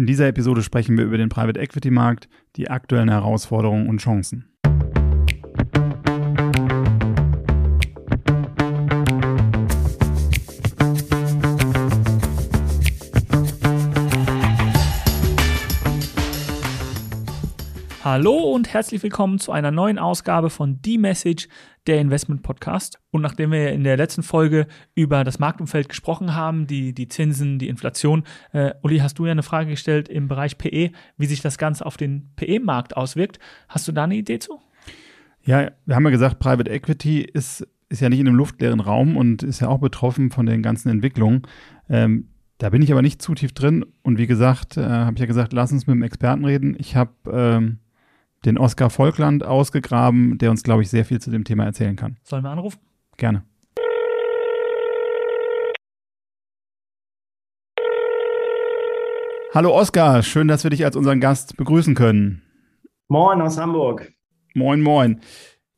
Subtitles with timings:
[0.00, 4.46] In dieser Episode sprechen wir über den Private Equity Markt, die aktuellen Herausforderungen und Chancen.
[18.02, 21.46] Hallo und herzlich willkommen zu einer neuen Ausgabe von The Message,
[21.86, 22.98] der Investment Podcast.
[23.12, 27.60] Und nachdem wir in der letzten Folge über das Marktumfeld gesprochen haben, die, die Zinsen,
[27.60, 31.42] die Inflation, äh, Uli, hast du ja eine Frage gestellt im Bereich PE, wie sich
[31.42, 33.38] das Ganze auf den PE-Markt auswirkt.
[33.68, 34.60] Hast du da eine Idee zu?
[35.44, 39.16] Ja, wir haben ja gesagt, Private Equity ist, ist ja nicht in einem luftleeren Raum
[39.16, 41.42] und ist ja auch betroffen von den ganzen Entwicklungen.
[41.88, 43.86] Ähm, da bin ich aber nicht zu tief drin.
[44.02, 46.74] Und wie gesagt, äh, habe ich ja gesagt, lass uns mit dem Experten reden.
[46.76, 47.78] Ich habe ähm,
[48.44, 52.16] den Oskar Volkland ausgegraben, der uns, glaube ich, sehr viel zu dem Thema erzählen kann.
[52.22, 52.80] Sollen wir anrufen?
[53.16, 53.44] Gerne.
[59.52, 62.42] Hallo Oskar, schön, dass wir dich als unseren Gast begrüßen können.
[63.08, 64.12] Moin aus Hamburg.
[64.54, 65.20] Moin, moin.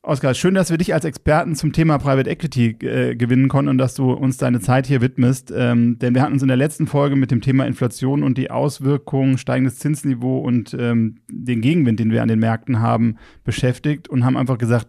[0.04, 3.78] Oskar, schön, dass wir dich als Experten zum Thema Private Equity äh, gewinnen konnten und
[3.78, 5.52] dass du uns deine Zeit hier widmest.
[5.56, 8.50] Ähm, denn wir hatten uns in der letzten Folge mit dem Thema Inflation und die
[8.50, 14.24] Auswirkungen, steigendes Zinsniveau und ähm, den Gegenwind, den wir an den Märkten haben, beschäftigt und
[14.24, 14.88] haben einfach gesagt,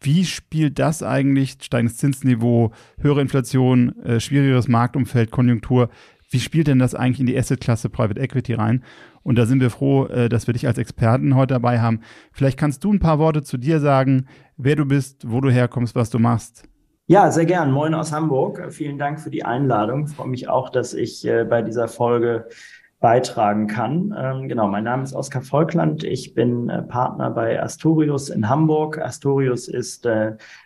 [0.00, 5.90] wie spielt das eigentlich, steigendes Zinsniveau, höhere Inflation, äh, schwierigeres Marktumfeld, Konjunktur,
[6.28, 8.82] wie spielt denn das eigentlich in die Assetklasse Private Equity rein?
[9.22, 12.00] Und da sind wir froh, äh, dass wir dich als Experten heute dabei haben.
[12.32, 15.94] Vielleicht kannst du ein paar Worte zu dir sagen, wer du bist, wo du herkommst,
[15.94, 16.64] was du machst.
[17.06, 17.70] Ja, sehr gern.
[17.70, 18.72] Moin aus Hamburg.
[18.72, 20.06] Vielen Dank für die Einladung.
[20.06, 22.48] Ich freue mich auch, dass ich äh, bei dieser Folge
[22.98, 24.14] beitragen kann.
[24.18, 26.02] Ähm, genau, mein Name ist Oskar Volkland.
[26.02, 28.98] Ich bin äh, Partner bei Astorius in Hamburg.
[28.98, 30.08] Astorius ist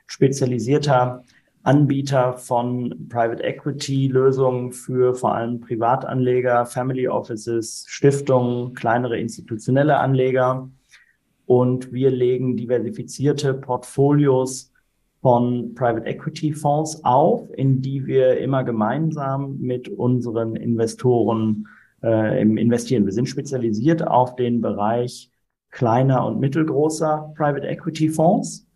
[0.07, 1.25] spezialisierter
[1.63, 10.71] Anbieter von Private Equity Lösungen für vor allem Privatanleger, Family Offices, Stiftungen, kleinere institutionelle Anleger.
[11.45, 14.73] Und wir legen diversifizierte Portfolios
[15.21, 21.67] von Private Equity Fonds auf, in die wir immer gemeinsam mit unseren Investoren
[22.03, 23.05] äh, investieren.
[23.05, 25.31] Wir sind spezialisiert auf den Bereich
[25.71, 28.67] kleiner und mittelgroßer Private Equity Fonds.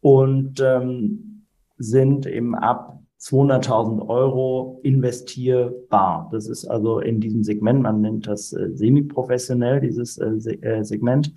[0.00, 1.33] Und ähm,
[1.76, 6.28] sind eben ab 200.000 Euro investierbar.
[6.30, 10.84] Das ist also in diesem Segment, man nennt das äh, semi-professionell, dieses äh, Se äh,
[10.84, 11.32] Segment.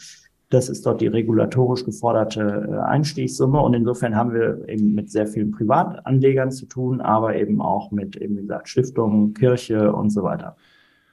[0.49, 3.61] Das ist dort die regulatorisch geforderte äh, Einstiegssumme.
[3.61, 8.17] Und insofern haben wir eben mit sehr vielen Privatanlegern zu tun, aber eben auch mit,
[8.17, 10.57] eben wie gesagt, Stiftungen, Kirche und so weiter.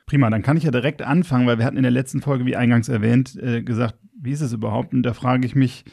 [0.07, 2.57] Prima, dann kann ich ja direkt anfangen, weil wir hatten in der letzten Folge, wie
[2.57, 4.93] eingangs erwähnt, äh, gesagt, wie ist es überhaupt?
[4.93, 5.85] Und da frage ich mich,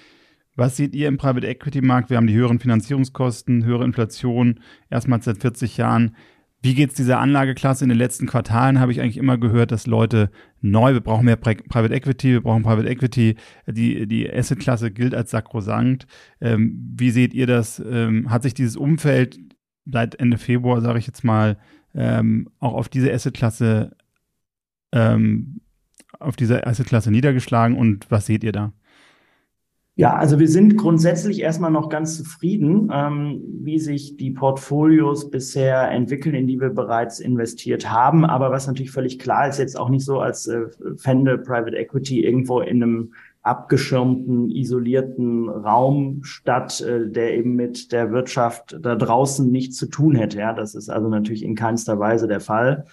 [0.61, 2.11] was seht ihr im Private Equity Markt?
[2.11, 4.59] Wir haben die höheren Finanzierungskosten, höhere Inflation,
[4.91, 6.15] erstmals seit 40 Jahren.
[6.61, 7.83] Wie geht es dieser Anlageklasse?
[7.83, 10.29] In den letzten Quartalen habe ich eigentlich immer gehört, dass Leute
[10.61, 13.37] neu, wir brauchen mehr Private Equity, wir brauchen Private Equity.
[13.65, 16.05] Die, die Asset-Klasse gilt als sakrosankt.
[16.39, 17.81] Ähm, wie seht ihr das?
[17.83, 19.39] Ähm, hat sich dieses Umfeld
[19.87, 21.57] seit Ende Februar, sage ich jetzt mal,
[21.95, 23.95] ähm, auch auf diese Asset-Klasse
[24.91, 25.61] ähm,
[26.19, 28.73] auf diese Asset-Klasse niedergeschlagen und was seht ihr da?
[29.95, 35.91] Ja, also wir sind grundsätzlich erstmal noch ganz zufrieden, ähm, wie sich die Portfolios bisher
[35.91, 38.23] entwickeln, in die wir bereits investiert haben.
[38.23, 40.61] Aber was natürlich völlig klar ist, jetzt auch nicht so, als äh,
[40.95, 48.11] fände Private Equity irgendwo in einem abgeschirmten, isolierten Raum statt, äh, der eben mit der
[48.11, 50.39] Wirtschaft da draußen nichts zu tun hätte.
[50.39, 52.85] Ja, das ist also natürlich in keinster Weise der Fall.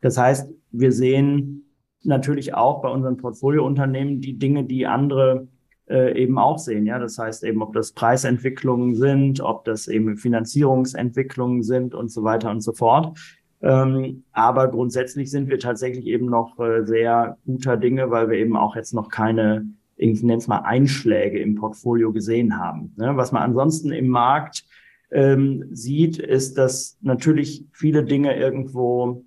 [0.00, 1.64] Das heißt, wir sehen
[2.04, 5.48] natürlich auch bei unseren Portfoliounternehmen die Dinge, die andere
[5.88, 6.86] äh, eben auch sehen.
[6.86, 12.22] Ja, das heißt eben, ob das Preisentwicklungen sind, ob das eben Finanzierungsentwicklungen sind und so
[12.24, 13.18] weiter und so fort.
[13.62, 18.56] Ähm, aber grundsätzlich sind wir tatsächlich eben noch äh, sehr guter Dinge, weil wir eben
[18.56, 22.92] auch jetzt noch keine, ich nenne es mal Einschläge im Portfolio gesehen haben.
[22.96, 23.16] Ne?
[23.16, 24.64] Was man ansonsten im Markt
[25.10, 29.24] ähm, sieht, ist, dass natürlich viele Dinge irgendwo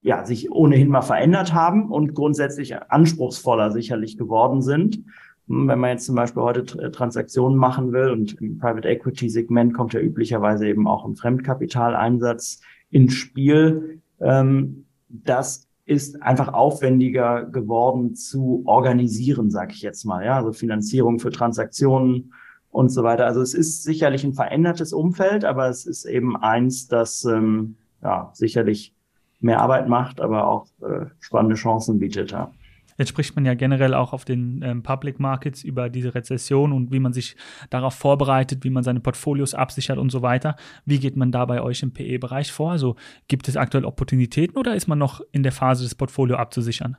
[0.00, 5.00] ja, sich ohnehin mal verändert haben und grundsätzlich anspruchsvoller sicherlich geworden sind.
[5.48, 9.74] Wenn man jetzt zum Beispiel heute äh, Transaktionen machen will und im Private Equity Segment
[9.74, 12.60] kommt ja üblicherweise eben auch ein Fremdkapitaleinsatz
[12.90, 14.00] ins Spiel.
[14.20, 20.24] Ähm, das ist einfach aufwendiger geworden zu organisieren, sage ich jetzt mal.
[20.24, 22.32] Ja, also Finanzierung für Transaktionen
[22.70, 23.26] und so weiter.
[23.26, 28.30] Also es ist sicherlich ein verändertes Umfeld, aber es ist eben eins, das ähm, ja
[28.34, 28.94] sicherlich
[29.40, 32.32] mehr Arbeit macht, aber auch äh, spannende Chancen bietet.
[32.32, 32.50] Ja.
[32.98, 36.92] Jetzt spricht man ja generell auch auf den ähm, Public Markets über diese Rezession und
[36.92, 37.36] wie man sich
[37.70, 40.56] darauf vorbereitet, wie man seine Portfolios absichert und so weiter.
[40.84, 42.72] Wie geht man da bei euch im PE-Bereich vor?
[42.72, 42.96] Also
[43.28, 46.96] gibt es aktuell Opportunitäten oder ist man noch in der Phase, das Portfolio abzusichern?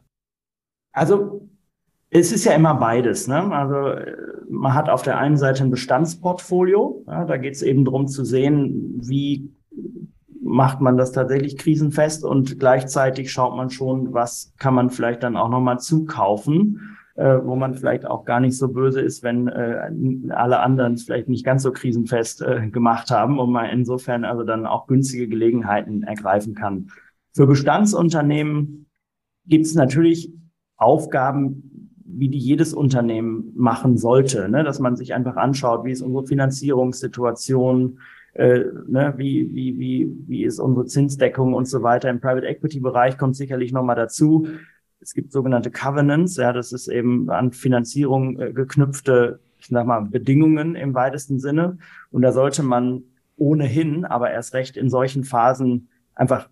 [0.92, 1.50] Also
[2.10, 3.28] es ist ja immer beides.
[3.28, 3.52] Ne?
[3.52, 4.00] Also
[4.50, 7.04] man hat auf der einen Seite ein Bestandsportfolio.
[7.08, 9.52] Ja, da geht es eben darum zu sehen, wie
[10.48, 15.36] macht man das tatsächlich krisenfest und gleichzeitig schaut man schon, was kann man vielleicht dann
[15.36, 19.90] auch nochmal zukaufen, äh, wo man vielleicht auch gar nicht so böse ist, wenn äh,
[20.30, 24.44] alle anderen es vielleicht nicht ganz so krisenfest äh, gemacht haben und man insofern also
[24.44, 26.92] dann auch günstige Gelegenheiten ergreifen kann.
[27.34, 28.88] Für Bestandsunternehmen
[29.46, 30.32] gibt es natürlich
[30.78, 34.64] Aufgaben, wie die jedes Unternehmen machen sollte, ne?
[34.64, 38.00] dass man sich einfach anschaut, wie ist unsere Finanzierungssituation,
[38.38, 42.10] äh, ne, wie, wie, wie, wie ist unsere Zinsdeckung und so weiter.
[42.10, 44.48] Im Private Equity Bereich kommt sicherlich nochmal dazu.
[45.00, 50.02] Es gibt sogenannte Covenants, ja, das ist eben an Finanzierung äh, geknüpfte, ich sag mal,
[50.02, 51.80] Bedingungen im weitesten Sinne.
[52.12, 53.04] Und da sollte man
[53.38, 56.48] ohnehin, aber erst recht in solchen Phasen einfach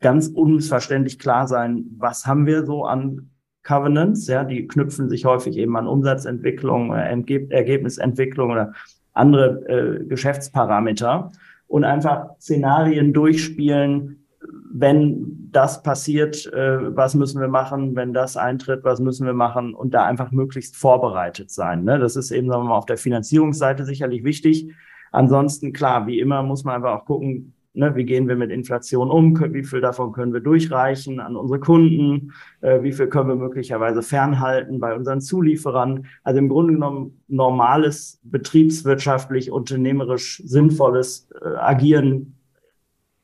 [0.00, 3.30] ganz unmissverständlich klar sein, was haben wir so an
[3.62, 7.08] Covenants, ja, die knüpfen sich häufig eben an Umsatzentwicklung, äh,
[7.48, 8.74] Ergebnisentwicklung oder
[9.12, 11.30] andere äh, Geschäftsparameter
[11.66, 14.26] und einfach Szenarien durchspielen,
[14.74, 19.74] wenn das passiert, äh, was müssen wir machen, wenn das eintritt, was müssen wir machen
[19.74, 21.84] und da einfach möglichst vorbereitet sein.
[21.84, 21.98] Ne?
[21.98, 24.72] Das ist eben sagen wir mal, auf der Finanzierungsseite sicherlich wichtig.
[25.10, 29.10] Ansonsten, klar, wie immer muss man einfach auch gucken, Ne, wie gehen wir mit Inflation
[29.10, 29.38] um?
[29.54, 32.32] Wie viel davon können wir durchreichen an unsere Kunden?
[32.60, 36.06] Äh, wie viel können wir möglicherweise fernhalten bei unseren Zulieferern?
[36.22, 42.34] Also im Grunde genommen normales, betriebswirtschaftlich, unternehmerisch sinnvolles äh, Agieren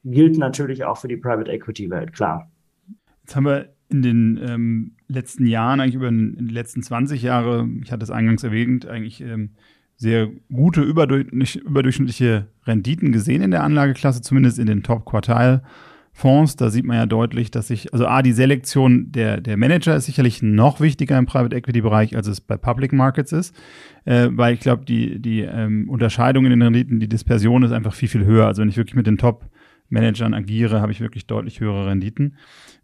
[0.05, 2.51] gilt natürlich auch für die Private Equity Welt, klar.
[3.25, 7.69] Jetzt haben wir in den ähm, letzten Jahren, eigentlich über den, die letzten 20 Jahre,
[7.83, 9.51] ich hatte es eingangs erwähnt, eigentlich ähm,
[9.99, 16.55] sehr gute, überdurchschnittliche Renditen gesehen in der Anlageklasse, zumindest in den Top-Quartal-Fonds.
[16.55, 20.07] Da sieht man ja deutlich, dass sich, also A, die Selektion der, der Manager ist
[20.07, 23.57] sicherlich noch wichtiger im Private Equity-Bereich, als es bei Public Markets ist,
[24.05, 27.93] äh, weil ich glaube, die, die ähm, Unterscheidung in den Renditen, die Dispersion ist einfach
[27.93, 28.47] viel, viel höher.
[28.47, 32.37] Also wenn ich wirklich mit den Top-Managern agiere, habe ich wirklich deutlich höhere Renditen.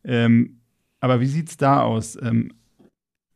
[0.02, 0.58] Ähm,
[0.98, 2.18] aber wie sieht's da aus?
[2.20, 2.50] Ähm,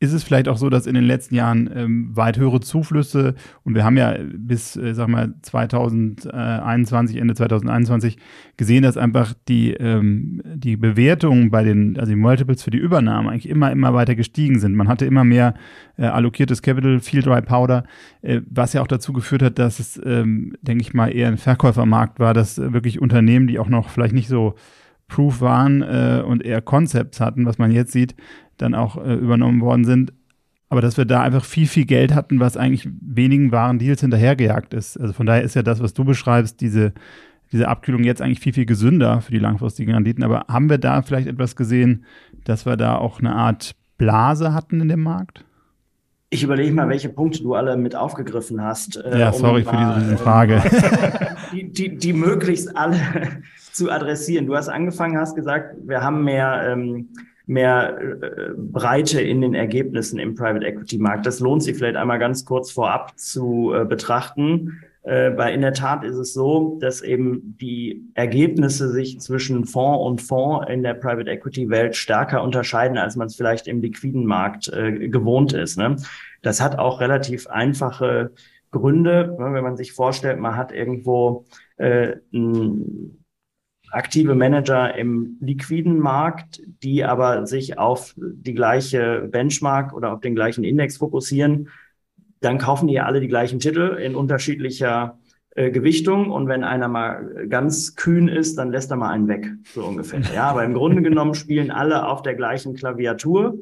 [0.01, 3.75] ist es vielleicht auch so, dass in den letzten Jahren ähm, weit höhere Zuflüsse und
[3.75, 8.17] wir haben ja bis, äh, sag mal, 2021, Ende 2021
[8.55, 13.29] gesehen, dass einfach die, ähm, die Bewertungen bei den, also die Multiples für die Übernahme
[13.29, 14.73] eigentlich immer, immer weiter gestiegen sind.
[14.73, 15.53] Man hatte immer mehr
[15.97, 17.83] äh, allokiertes Capital, viel Dry Powder,
[18.21, 21.37] äh, was ja auch dazu geführt hat, dass es, ähm, denke ich mal, eher ein
[21.37, 24.55] Verkäufermarkt war, dass äh, wirklich Unternehmen, die auch noch vielleicht nicht so
[25.09, 28.15] Proof waren äh, und eher Concepts hatten, was man jetzt sieht,
[28.61, 30.13] dann auch äh, übernommen worden sind.
[30.69, 34.73] Aber dass wir da einfach viel, viel Geld hatten, was eigentlich wenigen wahren Deals hinterhergejagt
[34.75, 34.97] ist.
[34.97, 36.93] Also von daher ist ja das, was du beschreibst, diese,
[37.51, 40.23] diese Abkühlung jetzt eigentlich viel, viel gesünder für die langfristigen Renditen.
[40.23, 42.05] Aber haben wir da vielleicht etwas gesehen,
[42.43, 45.43] dass wir da auch eine Art Blase hatten in dem Markt?
[46.31, 48.97] Ich überlege mal, welche Punkte du alle mit aufgegriffen hast.
[48.97, 50.61] Äh, ja, sorry um für diese, diese Frage.
[51.51, 52.99] die, die, die möglichst alle
[53.71, 54.45] zu adressieren.
[54.45, 57.09] Du hast angefangen, hast gesagt, wir haben mehr ähm,
[57.49, 61.25] mehr äh, Breite in den Ergebnissen im Private Equity Markt.
[61.25, 64.79] Das lohnt sich vielleicht einmal ganz kurz vorab zu äh, betrachten.
[65.01, 70.05] Äh, weil in der Tat ist es so, dass eben die Ergebnisse sich zwischen Fonds
[70.05, 74.25] und Fonds in der Private Equity Welt stärker unterscheiden, als man es vielleicht im liquiden
[74.25, 75.77] Markt äh, gewohnt ist.
[75.77, 75.95] Ne?
[76.41, 78.31] Das hat auch relativ einfache
[78.71, 79.53] Gründe, ne?
[79.53, 81.45] wenn man sich vorstellt, man hat irgendwo
[81.77, 83.18] äh, ein
[83.91, 90.35] aktive Manager im liquiden Markt, die aber sich auf die gleiche Benchmark oder auf den
[90.35, 91.69] gleichen Index fokussieren,
[92.41, 95.17] dann kaufen die alle die gleichen Titel in unterschiedlicher
[95.55, 99.49] äh, Gewichtung und wenn einer mal ganz kühn ist, dann lässt er mal einen weg,
[99.73, 100.21] so ungefähr.
[100.33, 103.57] Ja, aber im Grunde genommen spielen alle auf der gleichen Klaviatur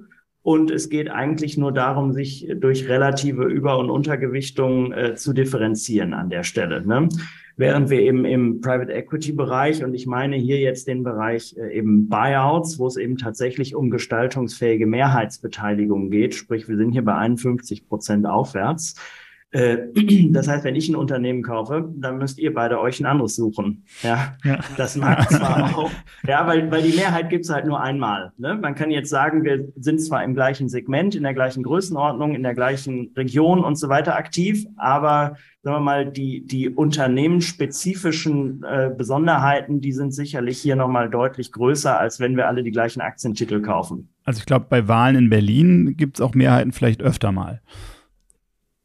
[0.48, 6.14] und es geht eigentlich nur darum, sich durch relative Über- und Untergewichtung äh, zu differenzieren
[6.14, 6.88] an der Stelle.
[6.88, 7.10] Ne?
[7.58, 11.78] Während wir eben im Private Equity Bereich, und ich meine hier jetzt den Bereich äh,
[11.78, 17.16] eben Buyouts, wo es eben tatsächlich um gestaltungsfähige Mehrheitsbeteiligung geht, sprich wir sind hier bei
[17.16, 18.96] 51 Prozent aufwärts,
[20.32, 23.86] das heißt, wenn ich ein Unternehmen kaufe, dann müsst ihr beide euch ein anderes suchen.
[24.04, 24.60] Ja, ja.
[24.76, 25.92] das mag zwar auch,
[26.28, 28.34] ja, weil, weil die Mehrheit gibt's halt nur einmal.
[28.38, 28.56] Ne?
[28.62, 32.44] Man kann jetzt sagen, wir sind zwar im gleichen Segment, in der gleichen Größenordnung, in
[32.44, 38.90] der gleichen Region und so weiter aktiv, aber sagen wir mal, die, die unternehmensspezifischen äh,
[38.96, 43.62] Besonderheiten, die sind sicherlich hier nochmal deutlich größer, als wenn wir alle die gleichen Aktientitel
[43.62, 44.10] kaufen.
[44.24, 47.62] Also ich glaube, bei Wahlen in Berlin gibt's auch Mehrheiten vielleicht öfter mal.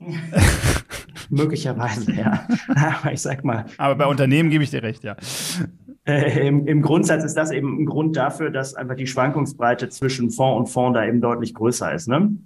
[1.30, 2.46] Möglicherweise, ja.
[2.68, 3.64] Aber ich sag mal.
[3.78, 5.16] Aber bei Unternehmen gebe ich dir recht, ja.
[6.04, 10.30] äh, im, im Grundsatz ist das eben ein Grund dafür, dass einfach die Schwankungsbreite zwischen
[10.30, 12.08] Fonds und Fonds da eben deutlich größer ist.
[12.08, 12.36] Ne?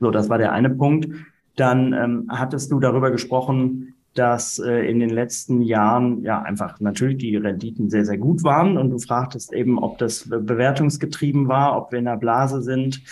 [0.00, 1.08] So, das war der eine Punkt.
[1.56, 7.18] Dann ähm, hattest du darüber gesprochen, dass äh, in den letzten Jahren ja einfach natürlich
[7.18, 8.76] die Renditen sehr, sehr gut waren.
[8.76, 13.02] Und du fragtest eben, ob das bewertungsgetrieben war, ob wir in der Blase sind.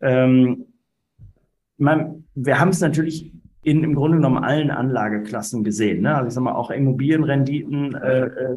[0.00, 0.66] Ähm,
[1.76, 3.32] man, wir haben es natürlich
[3.68, 6.02] in im Grunde genommen allen Anlageklassen gesehen.
[6.02, 6.14] Ne?
[6.14, 8.56] Also ich sag mal auch Immobilienrenditen äh, äh,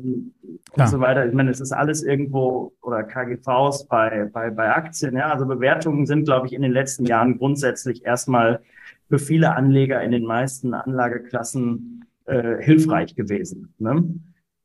[0.74, 1.26] und so weiter.
[1.26, 5.16] Ich meine, es ist alles irgendwo oder KGVs bei, bei, bei Aktien.
[5.18, 5.32] Ja?
[5.32, 8.62] Also Bewertungen sind, glaube ich, in den letzten Jahren grundsätzlich erstmal
[9.10, 13.74] für viele Anleger in den meisten Anlageklassen äh, hilfreich gewesen.
[13.78, 14.06] Ne?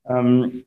[0.08, 0.64] Ähm,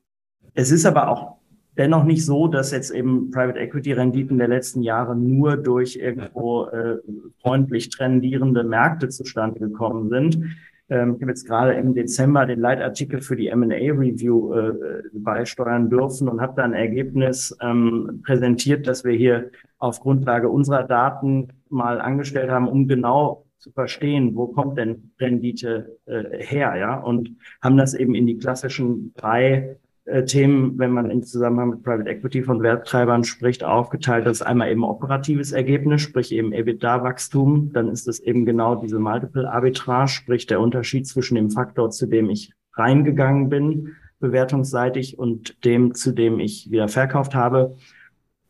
[0.54, 1.39] es ist aber auch
[1.76, 6.66] dennoch nicht so, dass jetzt eben Private Equity Renditen der letzten Jahre nur durch irgendwo
[6.66, 6.98] äh,
[7.40, 10.44] freundlich trendierende Märkte zustande gekommen sind.
[10.90, 15.88] Ähm, ich habe jetzt gerade im Dezember den Leitartikel für die M&A Review äh, beisteuern
[15.88, 21.48] dürfen und habe da ein Ergebnis ähm, präsentiert, dass wir hier auf Grundlage unserer Daten
[21.68, 27.36] mal angestellt haben, um genau zu verstehen, wo kommt denn Rendite äh, her, ja, und
[27.62, 32.08] haben das eben in die klassischen drei äh, Themen, wenn man im Zusammenhang mit Private
[32.08, 34.26] Equity von Werttreibern spricht, aufgeteilt.
[34.26, 37.72] Das ist einmal eben operatives Ergebnis, sprich eben EBITDA-Wachstum.
[37.72, 42.30] Dann ist es eben genau diese Multiple-Arbitrage, sprich der Unterschied zwischen dem Faktor, zu dem
[42.30, 47.76] ich reingegangen bin, bewertungsseitig, und dem, zu dem ich wieder verkauft habe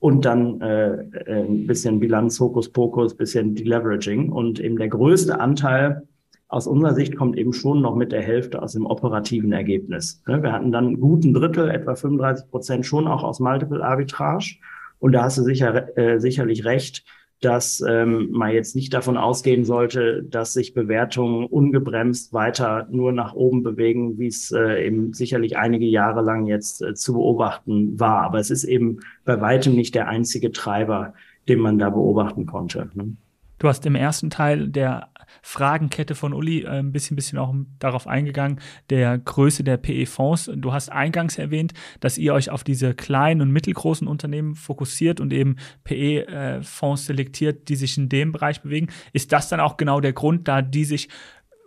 [0.00, 4.32] und dann äh, äh, ein bisschen Bilanz, Hokuspokus, bisschen Deleveraging.
[4.32, 6.08] Und eben der größte Anteil
[6.50, 10.22] aus unserer Sicht kommt eben schon noch mit der Hälfte aus dem operativen Ergebnis.
[10.26, 14.56] Ne, wir hatten dann einen guten Drittel, etwa 35 Prozent schon auch aus Multiple Arbitrage.
[14.98, 17.04] Und da hast du sicher, äh, sicherlich recht,
[17.40, 23.32] dass ähm, man jetzt nicht davon ausgehen sollte, dass sich Bewertungen ungebremst weiter nur nach
[23.32, 28.22] oben bewegen, wie es äh, eben sicherlich einige Jahre lang jetzt äh, zu beobachten war.
[28.22, 31.14] Aber es ist eben bei weitem nicht der einzige Treiber,
[31.48, 32.90] den man da beobachten konnte.
[32.94, 33.16] Ne?
[33.58, 35.08] Du hast im ersten Teil der
[35.42, 38.60] Fragenkette von Uli äh, ein bisschen, bisschen auch darauf eingegangen,
[38.90, 40.50] der Größe der PE-Fonds.
[40.56, 45.32] Du hast eingangs erwähnt, dass ihr euch auf diese kleinen und mittelgroßen Unternehmen fokussiert und
[45.32, 48.88] eben PE-Fonds selektiert, die sich in dem Bereich bewegen.
[49.12, 51.08] Ist das dann auch genau der Grund, da die sich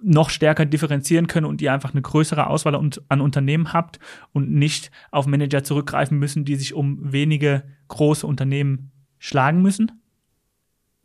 [0.03, 4.00] noch stärker differenzieren können und ihr einfach eine größere Auswahl an Unternehmen habt
[4.34, 10.02] und nicht auf Manager zurückgreifen müssen, die sich um wenige große Unternehmen schlagen müssen?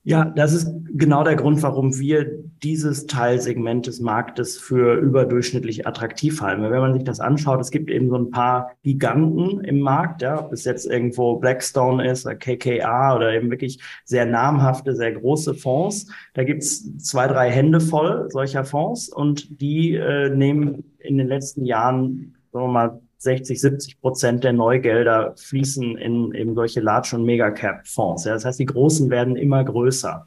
[0.09, 2.25] Ja, das ist genau der Grund, warum wir
[2.63, 6.63] dieses Teilsegment des Marktes für überdurchschnittlich attraktiv halten.
[6.63, 10.43] Wenn man sich das anschaut, es gibt eben so ein paar Giganten im Markt, ja,
[10.43, 15.53] ob es jetzt irgendwo Blackstone ist oder KKR oder eben wirklich sehr namhafte, sehr große
[15.53, 16.07] Fonds.
[16.33, 21.67] Da gibt's zwei, drei Hände voll solcher Fonds und die äh, nehmen in den letzten
[21.67, 27.25] Jahren, sagen wir mal, 60, 70 Prozent der Neugelder fließen in eben solche Large- und
[27.25, 28.25] Megacap-Fonds.
[28.25, 30.27] Ja, das heißt, die Großen werden immer größer.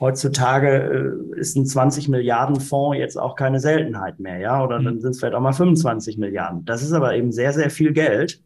[0.00, 0.68] Heutzutage
[1.34, 5.00] äh, ist ein 20 Milliarden Fonds jetzt auch keine Seltenheit mehr, ja, oder dann mhm.
[5.00, 6.64] sind es vielleicht auch mal 25 Milliarden.
[6.64, 8.42] Das ist aber eben sehr, sehr viel Geld,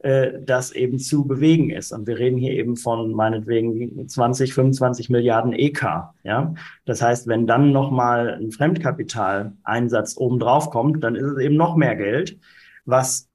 [0.00, 1.92] äh, das eben zu bewegen ist.
[1.92, 6.52] Und wir reden hier eben von meinetwegen 20, 25 Milliarden EK, ja.
[6.84, 11.94] Das heißt, wenn dann nochmal ein Fremdkapitaleinsatz obendrauf kommt, dann ist es eben noch mehr
[11.94, 12.38] Geld
[12.90, 13.28] was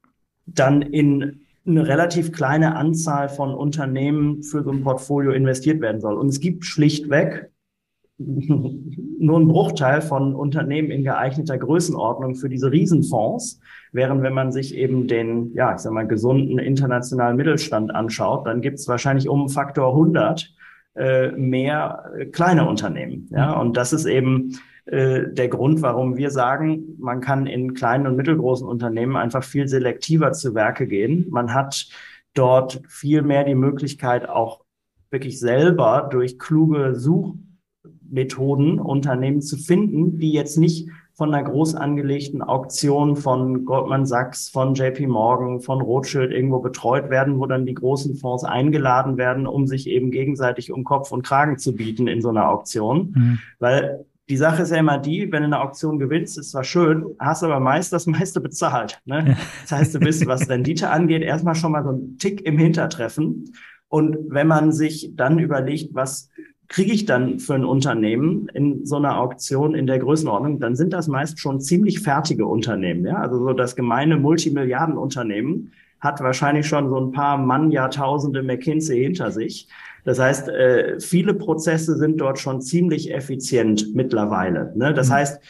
[0.46, 6.16] dann in eine relativ kleine Anzahl von Unternehmen für so ein Portfolio investiert werden soll.
[6.16, 7.50] Und es gibt schlichtweg
[8.18, 13.60] nur einen Bruchteil von Unternehmen in geeigneter Größenordnung für diese Riesenfonds.
[13.92, 18.62] Während wenn man sich eben den, ja, ich sag mal, gesunden internationalen Mittelstand anschaut, dann
[18.62, 20.54] gibt es wahrscheinlich um Faktor 100
[20.94, 23.28] äh, mehr äh, kleine Unternehmen.
[23.30, 28.06] Ja, und das ist eben äh, der Grund, warum wir sagen, man kann in kleinen
[28.06, 31.26] und mittelgroßen Unternehmen einfach viel selektiver zu Werke gehen.
[31.30, 31.88] Man hat
[32.34, 34.60] dort viel mehr die Möglichkeit, auch
[35.10, 42.42] wirklich selber durch kluge Suchmethoden Unternehmen zu finden, die jetzt nicht von einer groß angelegten
[42.42, 47.74] Auktion von Goldman Sachs, von JP Morgan, von Rothschild irgendwo betreut werden, wo dann die
[47.74, 52.20] großen Fonds eingeladen werden, um sich eben gegenseitig um Kopf und Kragen zu bieten in
[52.20, 53.14] so einer Auktion.
[53.16, 53.38] Mhm.
[53.58, 57.04] Weil die Sache ist ja immer die, wenn du eine Auktion gewinnst, ist zwar schön,
[57.18, 59.00] hast aber meist das meiste bezahlt.
[59.04, 59.36] Ne?
[59.62, 63.52] Das heißt, du bist, was Rendite angeht, erstmal schon mal so ein Tick im Hintertreffen.
[63.88, 66.30] Und wenn man sich dann überlegt, was
[66.68, 70.92] kriege ich dann für ein Unternehmen in so einer Auktion in der Größenordnung, dann sind
[70.92, 73.06] das meist schon ziemlich fertige Unternehmen.
[73.06, 73.18] Ja?
[73.18, 79.30] Also so das gemeine Multimilliardenunternehmen hat wahrscheinlich schon so ein paar Mann, Jahrtausende McKinsey hinter
[79.30, 79.68] sich.
[80.04, 84.72] Das heißt, äh, viele Prozesse sind dort schon ziemlich effizient mittlerweile.
[84.76, 84.94] Ne?
[84.94, 85.14] Das mhm.
[85.14, 85.40] heißt,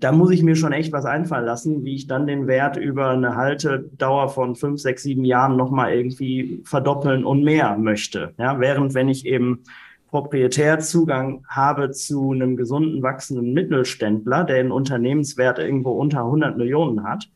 [0.00, 3.10] da muss ich mir schon echt was einfallen lassen, wie ich dann den Wert über
[3.10, 8.32] eine Haltedauer von fünf, sechs, sieben Jahren nochmal irgendwie verdoppeln und mehr möchte.
[8.38, 9.62] Ja, während wenn ich eben
[10.08, 17.04] proprietär Zugang habe zu einem gesunden, wachsenden Mittelständler, der einen Unternehmenswert irgendwo unter 100 Millionen
[17.04, 17.28] hat,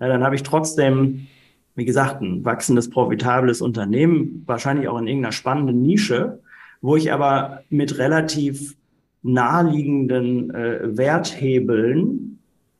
[0.00, 1.26] ja, dann habe ich trotzdem,
[1.74, 6.40] wie gesagt, ein wachsendes, profitables Unternehmen, wahrscheinlich auch in irgendeiner spannenden Nische,
[6.80, 8.76] wo ich aber mit relativ
[9.22, 12.32] naheliegenden äh, Werthebeln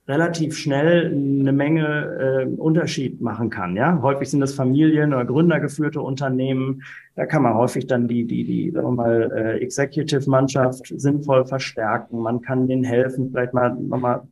[0.08, 3.76] relativ schnell eine Menge äh, Unterschied machen kann.
[3.76, 6.82] Ja, häufig sind das Familien- oder Gründergeführte Unternehmen.
[7.14, 12.18] Da kann man häufig dann die die die sagen wir mal äh, Executive-Mannschaft sinnvoll verstärken.
[12.18, 14.22] Man kann denen helfen, vielleicht mal nochmal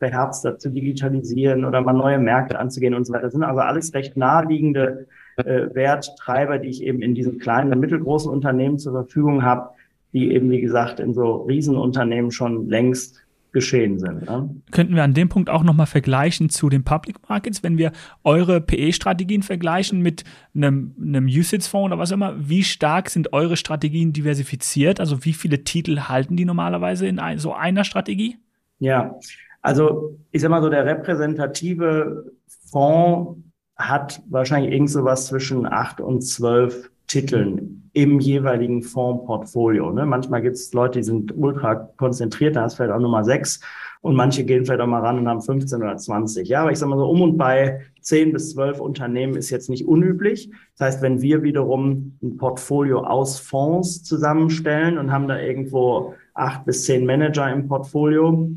[0.00, 3.24] beherzter zu digitalisieren oder mal neue Märkte anzugehen und so weiter.
[3.24, 7.78] Das sind also alles recht naheliegende äh, Werttreiber, die ich eben in diesen kleinen und
[7.78, 9.70] mittelgroßen Unternehmen zur Verfügung habe,
[10.12, 14.26] die eben, wie gesagt, in so Riesenunternehmen schon längst geschehen sind.
[14.26, 14.48] Ne?
[14.70, 17.92] Könnten wir an dem Punkt auch nochmal vergleichen zu den Public Markets, wenn wir
[18.24, 24.12] eure PE-Strategien vergleichen mit einem, einem USITS-Fonds oder was immer, wie stark sind eure Strategien
[24.12, 25.00] diversifiziert?
[25.00, 28.36] Also wie viele Titel halten die normalerweise in ein, so einer Strategie?
[28.78, 29.16] Ja,
[29.62, 32.32] also ich sag mal so, der repräsentative
[32.70, 33.40] Fonds
[33.76, 39.90] hat wahrscheinlich irgend so was zwischen acht und zwölf Titeln im jeweiligen Fondsportfolio.
[39.90, 40.06] Ne?
[40.06, 43.60] Manchmal gibt es Leute, die sind ultra konzentriert, da du vielleicht auch Nummer sechs
[44.00, 46.48] und manche gehen vielleicht auch mal ran und haben 15 oder 20.
[46.48, 49.68] Ja, aber ich sage mal so, um und bei 10 bis 12 Unternehmen ist jetzt
[49.68, 50.50] nicht unüblich.
[50.78, 56.64] Das heißt, wenn wir wiederum ein Portfolio aus Fonds zusammenstellen und haben da irgendwo acht
[56.64, 58.50] bis zehn Manager im Portfolio,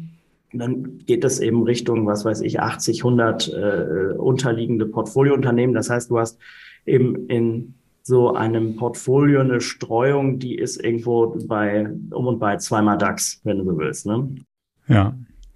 [0.53, 5.74] dann geht es eben Richtung, was weiß ich, 80, 100 äh, unterliegende Portfoliounternehmen.
[5.74, 6.39] Das heißt, du hast
[6.86, 12.98] eben in so einem Portfolio eine Streuung, die ist irgendwo bei um und bei zweimal
[12.98, 14.05] DAX, wenn du so willst.
[14.05, 14.36] Ne?
[14.89, 15.15] Ja,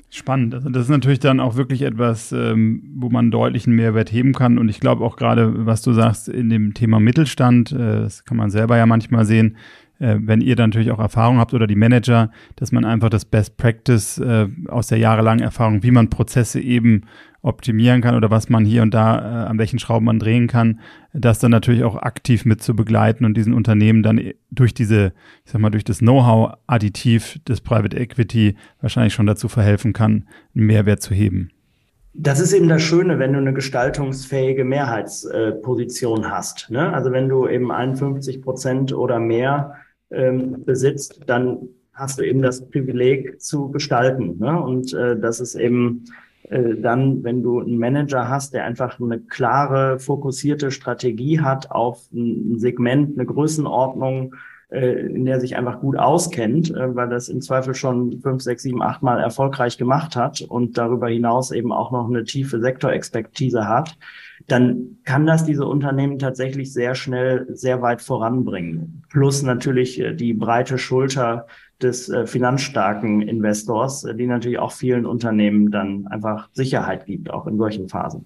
[0.09, 0.55] spannend.
[0.55, 4.57] Also das ist natürlich dann auch wirklich etwas, ähm, wo man deutlichen Mehrwert heben kann.
[4.57, 8.37] Und ich glaube auch gerade, was du sagst, in dem Thema Mittelstand, äh, das kann
[8.37, 9.57] man selber ja manchmal sehen,
[9.99, 13.25] äh, wenn ihr dann natürlich auch Erfahrung habt oder die Manager, dass man einfach das
[13.25, 17.03] Best Practice äh, aus der jahrelangen Erfahrung, wie man Prozesse eben
[17.41, 20.79] optimieren kann oder was man hier und da, äh, an welchen Schrauben man drehen kann,
[21.13, 24.19] das dann natürlich auch aktiv mit zu begleiten und diesen Unternehmen dann
[24.51, 25.13] durch diese,
[25.45, 30.65] ich sag mal, durch das Know-how-Additiv des Private Equity wahrscheinlich schon dazu verhelfen kann, einen
[30.65, 31.49] Mehrwert zu heben.
[32.19, 36.71] Das ist eben das Schöne, wenn du eine gestaltungsfähige Mehrheitsposition äh, hast.
[36.71, 36.91] Ne?
[36.91, 39.75] Also wenn du eben 51 Prozent oder mehr
[40.11, 44.37] ähm, besitzt, dann hast du eben das Privileg zu gestalten.
[44.37, 44.61] Ne?
[44.61, 46.05] Und äh, das ist eben
[46.49, 52.07] äh, dann, wenn du einen Manager hast, der einfach eine klare, fokussierte Strategie hat auf
[52.13, 54.35] ein Segment, eine Größenordnung,
[54.69, 58.63] äh, in der sich einfach gut auskennt, äh, weil das im Zweifel schon fünf, sechs,
[58.63, 63.67] sieben, acht Mal erfolgreich gemacht hat und darüber hinaus eben auch noch eine tiefe Sektorexpertise
[63.67, 63.97] hat,
[64.45, 69.03] dann kann das diese Unternehmen tatsächlich sehr schnell sehr weit voranbringen.
[69.09, 71.47] Plus natürlich die breite Schulter
[71.81, 77.47] des äh, finanzstarken Investors, äh, die natürlich auch vielen Unternehmen dann einfach Sicherheit gibt, auch
[77.47, 78.25] in solchen Phasen.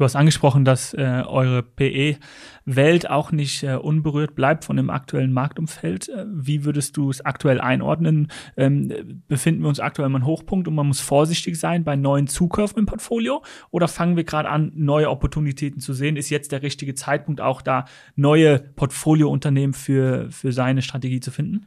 [0.00, 5.30] Du hast angesprochen, dass äh, eure PE-Welt auch nicht äh, unberührt bleibt von dem aktuellen
[5.30, 6.08] Marktumfeld.
[6.08, 8.28] Äh, wie würdest du es aktuell einordnen?
[8.56, 12.78] Ähm, befinden wir uns aktuell im Hochpunkt und man muss vorsichtig sein bei neuen Zukäufen
[12.78, 13.44] im Portfolio?
[13.72, 16.16] Oder fangen wir gerade an, neue Opportunitäten zu sehen?
[16.16, 17.84] Ist jetzt der richtige Zeitpunkt, auch da
[18.16, 21.66] neue Portfoliounternehmen für, für seine Strategie zu finden?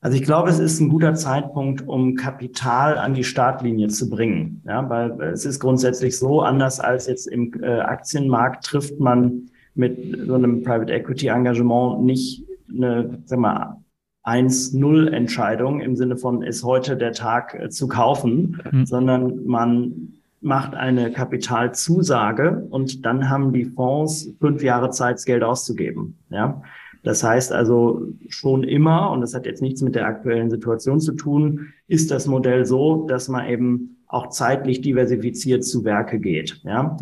[0.00, 4.62] Also ich glaube, es ist ein guter Zeitpunkt, um Kapital an die Startlinie zu bringen.
[4.64, 10.26] Ja, weil es ist grundsätzlich so, anders als jetzt im äh, Aktienmarkt trifft man mit
[10.26, 13.76] so einem Private Equity Engagement nicht eine, sag mal,
[14.24, 18.86] 1-0-Entscheidung im Sinne von ist heute der Tag äh, zu kaufen, mhm.
[18.86, 25.42] sondern man macht eine Kapitalzusage und dann haben die Fonds fünf Jahre Zeit, das Geld
[25.42, 26.18] auszugeben.
[26.30, 26.62] Ja,
[27.02, 31.12] das heißt also schon immer, und das hat jetzt nichts mit der aktuellen Situation zu
[31.12, 36.60] tun, ist das Modell so, dass man eben auch zeitlich diversifiziert zu Werke geht.
[36.64, 36.96] Ja?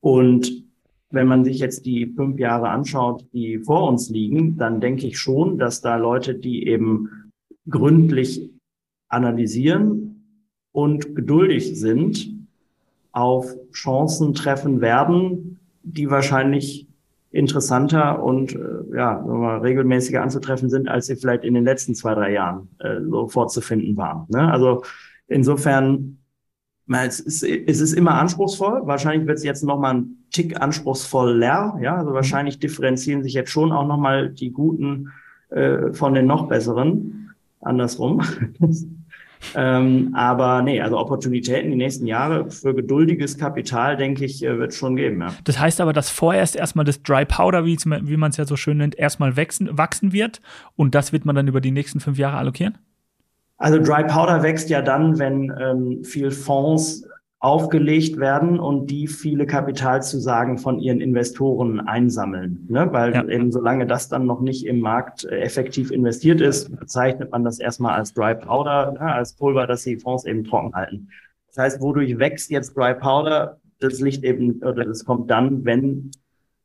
[0.00, 0.64] Und
[1.10, 5.18] wenn man sich jetzt die fünf Jahre anschaut, die vor uns liegen, dann denke ich
[5.18, 7.08] schon, dass da Leute, die eben
[7.68, 8.50] gründlich
[9.08, 10.24] analysieren
[10.72, 12.32] und geduldig sind,
[13.12, 16.88] auf Chancen treffen werden, die wahrscheinlich
[17.32, 22.14] interessanter und äh, ja, mal, regelmäßiger anzutreffen sind, als sie vielleicht in den letzten zwei,
[22.14, 24.26] drei Jahren äh, so vorzufinden waren.
[24.28, 24.52] Ne?
[24.52, 24.82] Also
[25.26, 26.18] insofern,
[26.86, 28.82] es ist, es ist immer anspruchsvoll.
[28.84, 31.78] Wahrscheinlich wird es jetzt nochmal ein Tick anspruchsvoller.
[31.80, 35.08] Ja, also wahrscheinlich differenzieren sich jetzt schon auch nochmal die Guten
[35.48, 37.34] äh, von den noch Besseren.
[37.60, 38.22] Andersrum.
[39.54, 44.74] Ähm, aber nee, also Opportunitäten die nächsten Jahre für geduldiges Kapital, denke ich, äh, wird
[44.74, 45.20] schon geben.
[45.20, 45.34] Ja.
[45.44, 48.56] Das heißt aber, dass vorerst erstmal das Dry Powder, wie, wie man es ja so
[48.56, 50.40] schön nennt, erstmal wachsen, wachsen wird
[50.76, 52.78] und das wird man dann über die nächsten fünf Jahre allokieren?
[53.58, 57.06] Also Dry Powder wächst ja dann, wenn ähm, viel Fonds
[57.42, 62.64] aufgelegt werden und die viele Kapitalzusagen von ihren Investoren einsammeln.
[62.68, 62.88] Ne?
[62.92, 63.26] Weil ja.
[63.26, 67.58] eben solange das dann noch nicht im Markt äh, effektiv investiert ist, bezeichnet man das
[67.58, 69.00] erstmal als Dry Powder, ne?
[69.00, 71.08] als Pulver, das die Fonds eben trocken halten.
[71.48, 73.58] Das heißt, wodurch wächst jetzt Dry Powder?
[73.80, 76.12] Das liegt eben, oder das kommt dann, wenn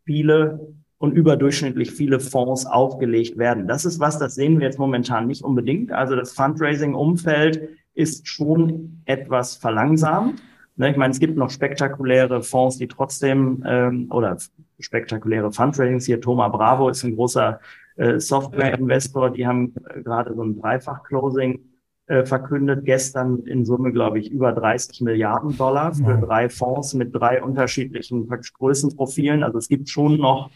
[0.05, 3.67] viele und überdurchschnittlich viele Fonds aufgelegt werden.
[3.67, 5.91] Das ist was, das sehen wir jetzt momentan nicht unbedingt.
[5.91, 10.39] Also das Fundraising-Umfeld ist schon etwas verlangsamt.
[10.77, 14.37] Ne, ich meine, es gibt noch spektakuläre Fonds, die trotzdem ähm, oder
[14.79, 16.21] spektakuläre Fundraisings hier.
[16.21, 17.59] Thomas Bravo ist ein großer
[17.95, 19.31] äh, Software-Investor.
[19.31, 21.59] Die haben äh, gerade so ein Dreifach-Closing
[22.05, 26.17] äh, verkündet gestern in Summe, glaube ich, über 30 Milliarden Dollar für ja.
[26.17, 29.43] drei Fonds mit drei unterschiedlichen Größenprofilen.
[29.43, 30.51] Also es gibt schon noch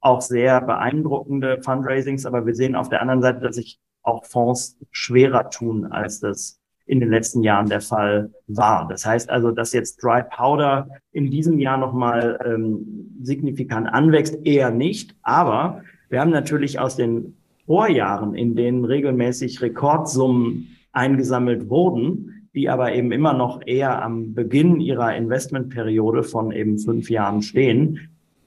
[0.00, 4.78] auch sehr beeindruckende Fundraisings, aber wir sehen auf der anderen Seite, dass sich auch Fonds
[4.90, 6.59] schwerer tun, als das
[6.90, 8.88] in den letzten Jahren der Fall war.
[8.88, 14.72] Das heißt also, dass jetzt Dry Powder in diesem Jahr nochmal ähm, signifikant anwächst, eher
[14.72, 15.14] nicht.
[15.22, 22.92] Aber wir haben natürlich aus den Vorjahren, in denen regelmäßig Rekordsummen eingesammelt wurden, die aber
[22.92, 28.00] eben immer noch eher am Beginn ihrer Investmentperiode von eben fünf Jahren stehen,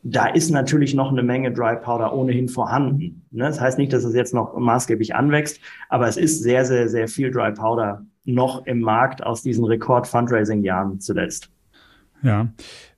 [0.06, 3.26] da ist natürlich noch eine Menge Dry Powder ohnehin vorhanden.
[3.32, 3.46] Ne?
[3.46, 7.08] Das heißt nicht, dass es jetzt noch maßgeblich anwächst, aber es ist sehr, sehr, sehr
[7.08, 11.50] viel Dry Powder noch im Markt aus diesen Rekord-Fundraising-Jahren zuletzt.
[12.22, 12.48] Ja,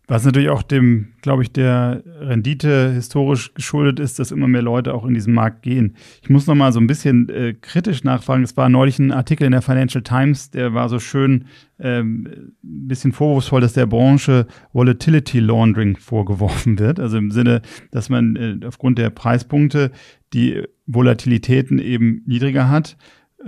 [0.08, 4.94] was natürlich auch dem, glaube ich, der Rendite historisch geschuldet ist, dass immer mehr Leute
[4.94, 5.96] auch in diesen Markt gehen.
[6.22, 8.44] Ich muss noch mal so ein bisschen äh, kritisch nachfragen.
[8.44, 11.46] Es war neulich ein Artikel in der Financial Times, der war so schön
[11.80, 17.00] ähm, ein bisschen vorwurfsvoll, dass der Branche Volatility Laundering vorgeworfen wird.
[17.00, 19.92] Also im Sinne, dass man äh, aufgrund der Preispunkte
[20.34, 22.96] die Volatilitäten eben niedriger hat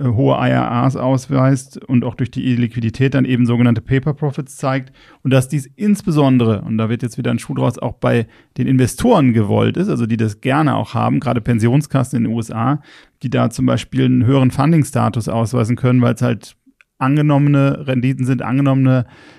[0.00, 5.32] hohe IRAs ausweist und auch durch die Liquidität dann eben sogenannte Paper Profits zeigt und
[5.32, 9.32] dass dies insbesondere, und da wird jetzt wieder ein Schuh draus, auch bei den Investoren
[9.32, 12.80] gewollt ist, also die das gerne auch haben, gerade Pensionskassen in den USA,
[13.22, 16.56] die da zum Beispiel einen höheren Funding-Status ausweisen können, weil es halt
[16.98, 19.37] angenommene Renditen sind, angenommene äh,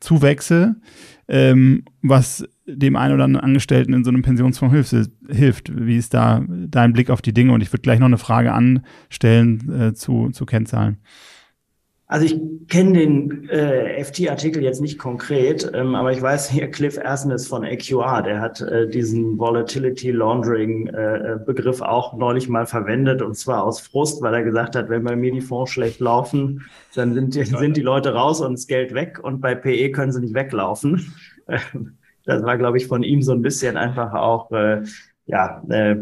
[0.00, 0.76] Zuwächse,
[1.28, 5.86] ähm, was dem einen oder anderen Angestellten in so einem Pensionsfonds hilft, hilft.
[5.86, 7.52] Wie ist da dein Blick auf die Dinge?
[7.52, 10.98] Und ich würde gleich noch eine Frage anstellen äh, zu, zu Kennzahlen.
[12.06, 12.38] Also ich
[12.68, 17.64] kenne den äh, FT-Artikel jetzt nicht konkret, ähm, aber ich weiß hier Cliff Asnes von
[17.64, 23.64] AQR, der hat äh, diesen Volatility Laundering äh, Begriff auch neulich mal verwendet und zwar
[23.64, 26.62] aus Frust, weil er gesagt hat, wenn bei mir die Fonds schlecht laufen,
[26.94, 30.12] dann sind die, sind die Leute raus und das Geld weg und bei PE können
[30.12, 31.14] sie nicht weglaufen.
[32.26, 34.82] das war, glaube ich, von ihm so ein bisschen einfach auch, äh,
[35.26, 35.96] ja, äh,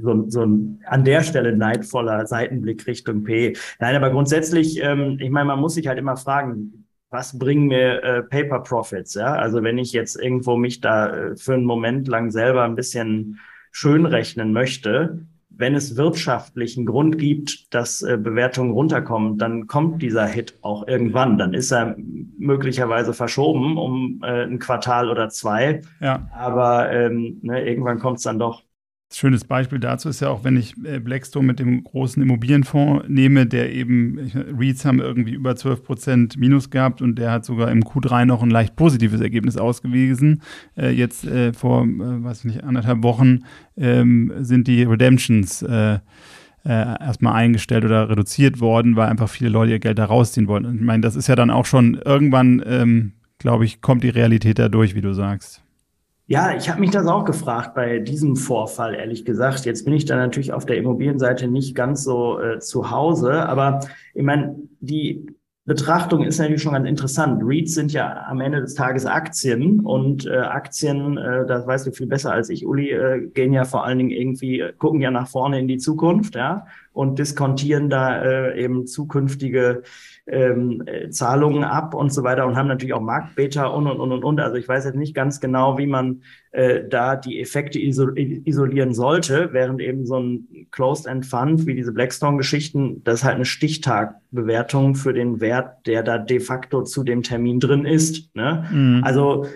[0.00, 3.56] so, so ein an der Stelle neidvoller Seitenblick Richtung P.
[3.80, 8.02] Nein, aber grundsätzlich, ähm, ich meine, man muss sich halt immer fragen, was bringen mir
[8.02, 9.14] äh, Paper Profits?
[9.14, 12.74] Ja, also wenn ich jetzt irgendwo mich da äh, für einen Moment lang selber ein
[12.74, 13.38] bisschen
[13.70, 20.26] schön rechnen möchte, wenn es wirtschaftlichen Grund gibt, dass äh, Bewertungen runterkommen, dann kommt dieser
[20.26, 21.38] Hit auch irgendwann.
[21.38, 21.94] Dann ist er
[22.38, 25.82] möglicherweise verschoben um äh, ein Quartal oder zwei.
[26.00, 26.28] Ja.
[26.34, 28.62] Aber ähm, ne, irgendwann kommt es dann doch.
[29.14, 33.46] Schönes Beispiel dazu ist ja auch, wenn ich äh, Blackstone mit dem großen Immobilienfonds nehme,
[33.46, 37.82] der eben, REITs haben irgendwie über 12 Prozent Minus gehabt und der hat sogar im
[37.82, 40.42] Q3 noch ein leicht positives Ergebnis ausgewiesen.
[40.76, 43.40] Äh, jetzt äh, vor, weiß ich nicht, anderthalb Wochen
[43.76, 45.64] ähm, sind die Redemptions
[46.64, 50.64] erstmal eingestellt oder reduziert worden, weil einfach viele Leute ihr Geld da rausziehen wollen.
[50.64, 54.10] Und ich meine, das ist ja dann auch schon irgendwann, ähm, glaube ich, kommt die
[54.10, 55.61] Realität da durch, wie du sagst.
[56.32, 59.66] Ja, ich habe mich das auch gefragt bei diesem Vorfall, ehrlich gesagt.
[59.66, 63.80] Jetzt bin ich da natürlich auf der Immobilienseite nicht ganz so äh, zu Hause, aber
[64.14, 65.26] ich meine, die
[65.66, 67.42] Betrachtung ist natürlich schon ganz interessant.
[67.44, 71.92] REITs sind ja am Ende des Tages Aktien und äh, Aktien, äh, das weißt du
[71.92, 75.10] viel besser als ich, Uli, äh, gehen ja vor allen Dingen irgendwie, äh, gucken ja
[75.10, 76.64] nach vorne in die Zukunft, ja,
[76.94, 79.82] und diskontieren da äh, eben zukünftige
[80.26, 84.12] ähm, äh, Zahlungen ab und so weiter und haben natürlich auch Marktbeta und und und
[84.12, 84.40] und und.
[84.40, 89.52] Also ich weiß jetzt nicht ganz genau, wie man äh, da die Effekte isolieren sollte,
[89.52, 95.12] während eben so ein Closed-End Fund wie diese Blackstone-Geschichten, das ist halt eine Stichtagbewertung für
[95.12, 98.34] den Wert, der da de facto zu dem Termin drin ist.
[98.36, 98.64] Ne?
[98.70, 99.00] Mhm.
[99.04, 99.46] Also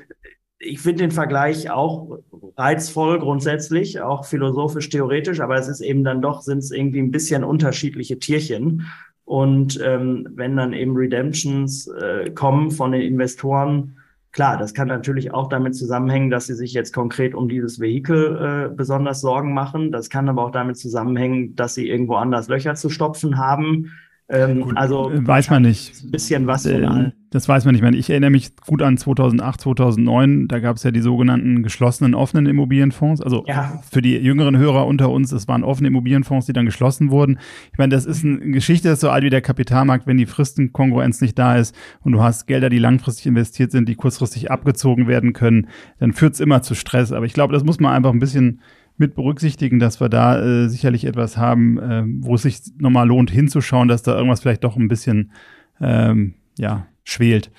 [0.58, 2.18] ich finde den Vergleich auch
[2.56, 7.10] reizvoll grundsätzlich, auch philosophisch theoretisch, aber es ist eben dann doch, sind es irgendwie ein
[7.10, 8.86] bisschen unterschiedliche Tierchen.
[9.26, 13.96] Und ähm, wenn dann eben Redemptions äh, kommen von den Investoren,
[14.30, 18.70] klar, das kann natürlich auch damit zusammenhängen, dass sie sich jetzt konkret um dieses Vehikel
[18.70, 19.90] äh, besonders Sorgen machen.
[19.90, 23.90] Das kann aber auch damit zusammenhängen, dass sie irgendwo anders Löcher zu stopfen haben
[24.28, 26.02] ähm, gut, also äh, weiß man nicht.
[26.02, 27.84] Ein bisschen was von äh, Das weiß man nicht.
[27.84, 30.48] Ich erinnere mich gut an 2008, 2009.
[30.48, 33.20] Da gab es ja die sogenannten geschlossenen offenen Immobilienfonds.
[33.20, 33.80] Also ja.
[33.88, 37.38] für die jüngeren Hörer unter uns, es waren offene Immobilienfonds, die dann geschlossen wurden.
[37.70, 40.26] Ich meine, das ist eine Geschichte, das ist so alt wie der Kapitalmarkt, wenn die
[40.26, 45.06] Fristenkongruenz nicht da ist und du hast Gelder, die langfristig investiert sind, die kurzfristig abgezogen
[45.06, 45.68] werden können,
[46.00, 47.12] dann führt es immer zu Stress.
[47.12, 48.60] Aber ich glaube, das muss man einfach ein bisschen
[48.98, 53.30] mit berücksichtigen, dass wir da äh, sicherlich etwas haben, äh, wo es sich nochmal lohnt
[53.30, 55.32] hinzuschauen, dass da irgendwas vielleicht doch ein bisschen
[55.80, 57.50] ähm, ja, schwelt.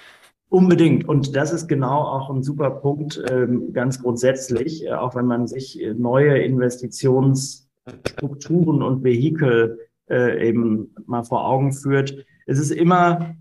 [0.49, 1.07] Unbedingt.
[1.07, 5.47] Und das ist genau auch ein super Punkt, ähm, ganz grundsätzlich, äh, auch wenn man
[5.47, 12.25] sich äh, neue Investitionsstrukturen und Vehikel äh, eben mal vor Augen führt.
[12.45, 13.35] Es ist immer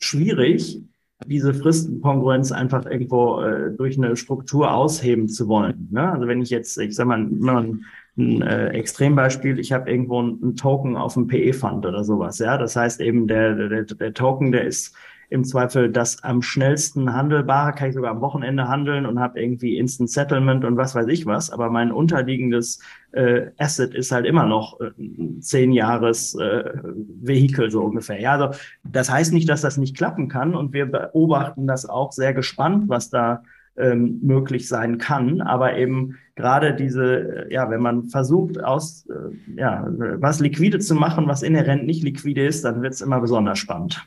[0.00, 0.82] schwierig,
[1.26, 5.88] diese Fristenkongruenz einfach irgendwo äh, durch eine Struktur ausheben zu wollen.
[5.90, 6.12] Ne?
[6.12, 7.84] Also wenn ich jetzt, ich sag mal, ein,
[8.16, 12.56] ein äh, Extrembeispiel, ich habe irgendwo einen Token auf dem PE-Fund oder sowas, ja.
[12.58, 14.94] Das heißt eben, der, der, der Token, der ist
[15.30, 19.78] im Zweifel das am schnellsten handelbare, kann ich sogar am Wochenende handeln und habe irgendwie
[19.78, 21.50] Instant Settlement und was weiß ich was.
[21.50, 22.80] Aber mein unterliegendes
[23.12, 24.90] äh, Asset ist halt immer noch äh,
[25.40, 26.64] zehn Jahres äh,
[27.22, 28.20] Vehikel so ungefähr.
[28.20, 32.12] Ja, also das heißt nicht, dass das nicht klappen kann und wir beobachten das auch
[32.12, 33.42] sehr gespannt, was da
[33.76, 35.40] ähm, möglich sein kann.
[35.40, 41.26] Aber eben gerade diese, ja, wenn man versucht, aus äh, ja, was liquide zu machen,
[41.26, 44.06] was inhärent nicht liquide ist, dann wird es immer besonders spannend.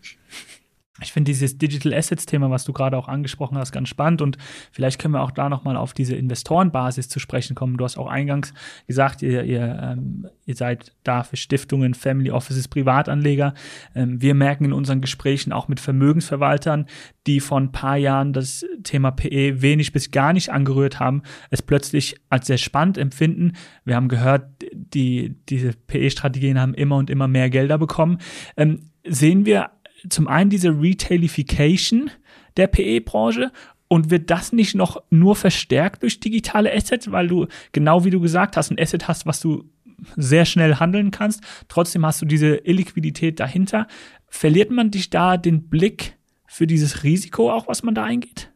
[1.01, 4.37] Ich finde dieses Digital Assets Thema, was du gerade auch angesprochen hast, ganz spannend und
[4.71, 7.77] vielleicht können wir auch da nochmal auf diese Investorenbasis zu sprechen kommen.
[7.77, 8.53] Du hast auch eingangs
[8.87, 13.53] gesagt, ihr, ihr, ähm, ihr seid da für Stiftungen, Family Offices, Privatanleger.
[13.93, 16.87] Ähm, wir merken in unseren Gesprächen auch mit Vermögensverwaltern,
[17.27, 21.61] die vor ein paar Jahren das Thema PE wenig bis gar nicht angerührt haben, es
[21.61, 23.53] plötzlich als sehr spannend empfinden.
[23.85, 28.17] Wir haben gehört, die, diese PE-Strategien haben immer und immer mehr Gelder bekommen.
[28.55, 29.71] Ähm, sehen wir
[30.09, 32.11] zum einen diese Retailification
[32.55, 33.51] der PE-Branche
[33.87, 38.19] und wird das nicht noch nur verstärkt durch digitale Assets, weil du, genau wie du
[38.19, 39.69] gesagt hast, ein Asset hast, was du
[40.15, 41.41] sehr schnell handeln kannst.
[41.67, 43.87] Trotzdem hast du diese Illiquidität dahinter.
[44.27, 48.51] Verliert man dich da den Blick für dieses Risiko auch, was man da eingeht?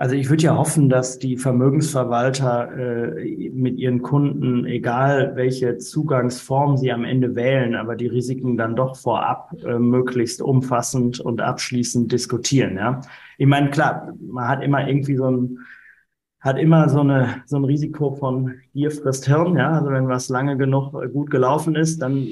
[0.00, 6.76] Also ich würde ja hoffen, dass die Vermögensverwalter äh, mit ihren Kunden, egal welche Zugangsform
[6.76, 12.12] sie am Ende wählen, aber die Risiken dann doch vorab äh, möglichst umfassend und abschließend
[12.12, 12.76] diskutieren.
[12.76, 13.00] Ja,
[13.38, 15.58] ich meine klar, man hat immer irgendwie so ein
[16.40, 19.56] hat immer so eine so ein Risiko von Gier frisst Hirn.
[19.56, 22.24] Ja, also wenn was lange genug äh, gut gelaufen ist, dann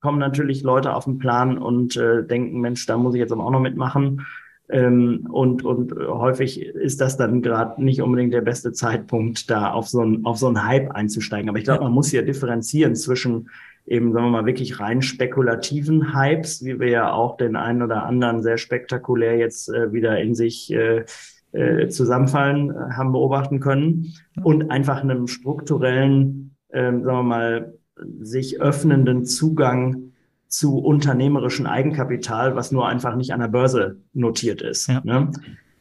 [0.00, 3.44] kommen natürlich Leute auf den Plan und äh, denken, Mensch, da muss ich jetzt aber
[3.44, 4.24] auch noch mitmachen.
[4.72, 9.86] Ähm, und, und häufig ist das dann gerade nicht unbedingt der beste Zeitpunkt, da auf
[9.86, 11.50] so ein auf so einen Hype einzusteigen.
[11.50, 13.48] Aber ich glaube, man muss hier differenzieren zwischen
[13.86, 18.04] eben, sagen wir mal, wirklich rein spekulativen Hypes, wie wir ja auch den einen oder
[18.04, 21.04] anderen sehr spektakulär jetzt äh, wieder in sich äh,
[21.52, 24.14] äh, zusammenfallen äh, haben beobachten können.
[24.42, 27.74] Und einfach einem strukturellen, äh, sagen wir mal,
[28.20, 30.11] sich öffnenden Zugang
[30.52, 34.86] zu unternehmerischem Eigenkapital, was nur einfach nicht an der Börse notiert ist.
[34.86, 35.00] Ja.
[35.02, 35.32] Ne?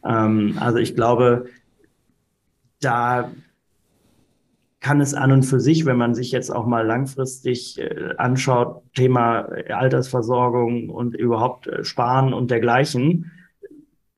[0.05, 1.47] Ähm, also ich glaube,
[2.79, 3.31] da
[4.79, 8.81] kann es an und für sich, wenn man sich jetzt auch mal langfristig äh, anschaut,
[8.95, 13.29] Thema Altersversorgung und überhaupt äh, Sparen und dergleichen,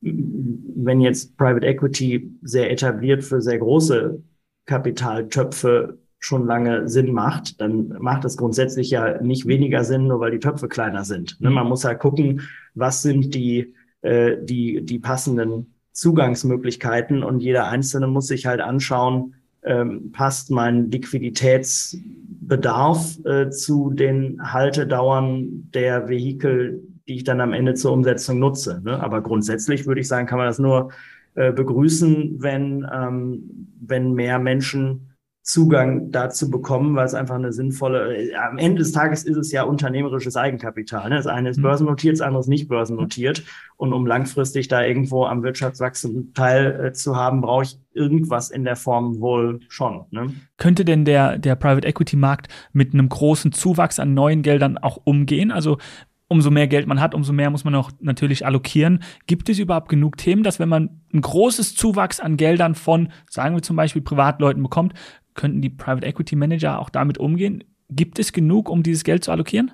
[0.02, 4.22] wenn jetzt Private Equity sehr etabliert für sehr große
[4.66, 10.32] Kapitaltöpfe schon lange Sinn macht, dann macht es grundsätzlich ja nicht weniger Sinn, nur weil
[10.32, 11.36] die Töpfe kleiner sind.
[11.42, 11.50] Ne?
[11.50, 12.44] Man muss halt gucken,
[12.76, 19.36] was sind die, äh, die, die passenden Zugangsmöglichkeiten und jeder Einzelne muss sich halt anschauen,
[19.64, 27.74] ähm, passt mein Liquiditätsbedarf äh, zu den Haltedauern der Vehikel, die ich dann am Ende
[27.74, 28.80] zur Umsetzung nutze.
[28.84, 28.98] Ne?
[29.04, 30.94] Aber grundsätzlich würde ich sagen, kann man das nur
[31.36, 35.10] äh, begrüßen, wenn, ähm, wenn mehr Menschen
[35.44, 39.52] Zugang dazu bekommen, weil es einfach eine sinnvolle, äh, am Ende des Tages ist es
[39.52, 41.10] ja unternehmerisches Eigenkapital.
[41.10, 41.18] Ne?
[41.18, 41.64] Das eine ist mhm.
[41.64, 43.44] börsennotiert, das andere ist nicht börsennotiert.
[43.76, 48.64] Und um langfristig da irgendwo am Wirtschaftswachstum teil äh, zu haben, brauche ich irgendwas in
[48.64, 50.06] der Form wohl schon.
[50.12, 50.34] Ne?
[50.56, 55.02] Könnte denn der, der Private Equity Markt mit einem großen Zuwachs an neuen Geldern auch
[55.04, 55.52] umgehen?
[55.52, 55.78] Also
[56.30, 59.04] umso mehr Geld man hat, umso mehr muss man auch natürlich allokieren.
[59.28, 63.56] Gibt es überhaupt genug Themen, dass wenn man ein großes Zuwachs an Geldern von, sagen
[63.56, 64.94] wir zum Beispiel Privatleuten bekommt,
[65.36, 67.64] könnten die Private Equity Manager auch damit umgehen?
[67.90, 69.72] Gibt es genug, um dieses Geld zu allokieren?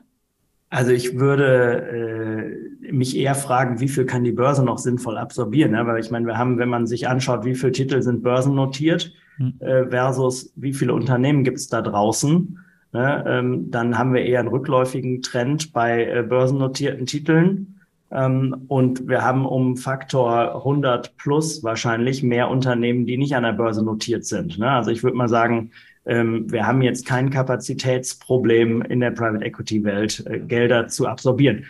[0.72, 5.72] Also ich würde äh, mich eher fragen, wie viel kann die Börse noch sinnvoll absorbieren?
[5.72, 5.86] Ne?
[5.86, 9.54] Weil ich meine, wir haben, wenn man sich anschaut, wie viele Titel sind börsennotiert hm.
[9.60, 12.60] äh, versus wie viele Unternehmen gibt es da draußen,
[12.94, 13.24] ne?
[13.28, 17.79] ähm, dann haben wir eher einen rückläufigen Trend bei äh, börsennotierten Titeln.
[18.12, 23.54] Ähm, und wir haben um Faktor 100 plus wahrscheinlich mehr Unternehmen, die nicht an der
[23.54, 24.58] Börse notiert sind.
[24.58, 24.70] Ne?
[24.70, 25.72] Also ich würde mal sagen,
[26.06, 31.66] ähm, wir haben jetzt kein Kapazitätsproblem in der Private Equity Welt, äh, Gelder zu absorbieren.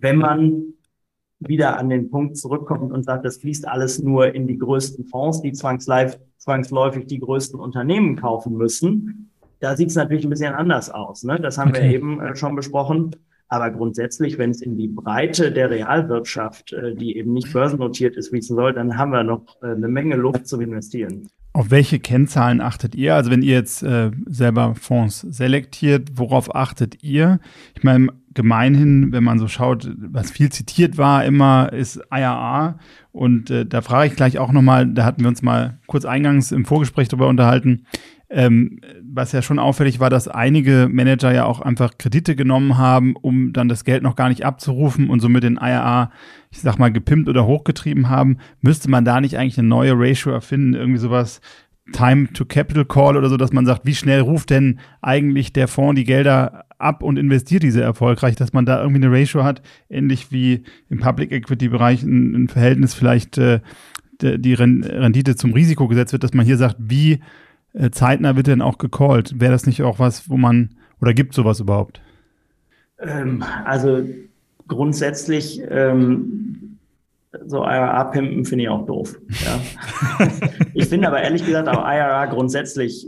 [0.00, 0.74] Wenn man
[1.38, 5.42] wieder an den Punkt zurückkommt und sagt, das fließt alles nur in die größten Fonds,
[5.42, 11.22] die zwangsläufig die größten Unternehmen kaufen müssen, da sieht es natürlich ein bisschen anders aus.
[11.22, 11.38] Ne?
[11.38, 11.82] Das haben okay.
[11.82, 13.16] wir eben äh, schon besprochen.
[13.52, 18.30] Aber grundsätzlich, wenn es in die Breite der Realwirtschaft, äh, die eben nicht börsennotiert ist,
[18.30, 21.28] fließen soll, dann haben wir noch äh, eine Menge Luft zum Investieren.
[21.52, 23.14] Auf welche Kennzahlen achtet ihr?
[23.14, 27.40] Also wenn ihr jetzt äh, selber Fonds selektiert, worauf achtet ihr?
[27.76, 32.78] Ich meine, gemeinhin, wenn man so schaut, was viel zitiert war, immer ist IRA.
[33.10, 36.52] Und äh, da frage ich gleich auch nochmal, da hatten wir uns mal kurz eingangs
[36.52, 37.84] im Vorgespräch darüber unterhalten,
[38.32, 43.14] ähm, was ja schon auffällig war, dass einige Manager ja auch einfach Kredite genommen haben,
[43.14, 46.10] um dann das Geld noch gar nicht abzurufen und somit den IRA,
[46.50, 48.38] ich sag mal, gepimpt oder hochgetrieben haben.
[48.62, 51.40] Müsste man da nicht eigentlich eine neue Ratio erfinden, irgendwie sowas
[51.92, 55.68] Time to Capital Call oder so, dass man sagt, wie schnell ruft denn eigentlich der
[55.68, 59.62] Fonds die Gelder ab und investiert diese erfolgreich, dass man da irgendwie eine Ratio hat,
[59.90, 63.60] ähnlich wie im Public Equity Bereich ein, ein Verhältnis vielleicht äh,
[64.22, 67.20] die Rendite zum Risiko gesetzt wird, dass man hier sagt, wie
[67.74, 69.40] äh, zeitnah wird denn auch gecallt?
[69.40, 72.00] Wäre das nicht auch was, wo man, oder gibt sowas überhaupt?
[72.98, 74.04] Ähm, also
[74.68, 76.78] grundsätzlich ähm,
[77.46, 79.18] so IRA-Pimpen finde ich auch doof.
[79.44, 80.26] Ja.
[80.74, 83.06] ich finde aber ehrlich gesagt auch IRA grundsätzlich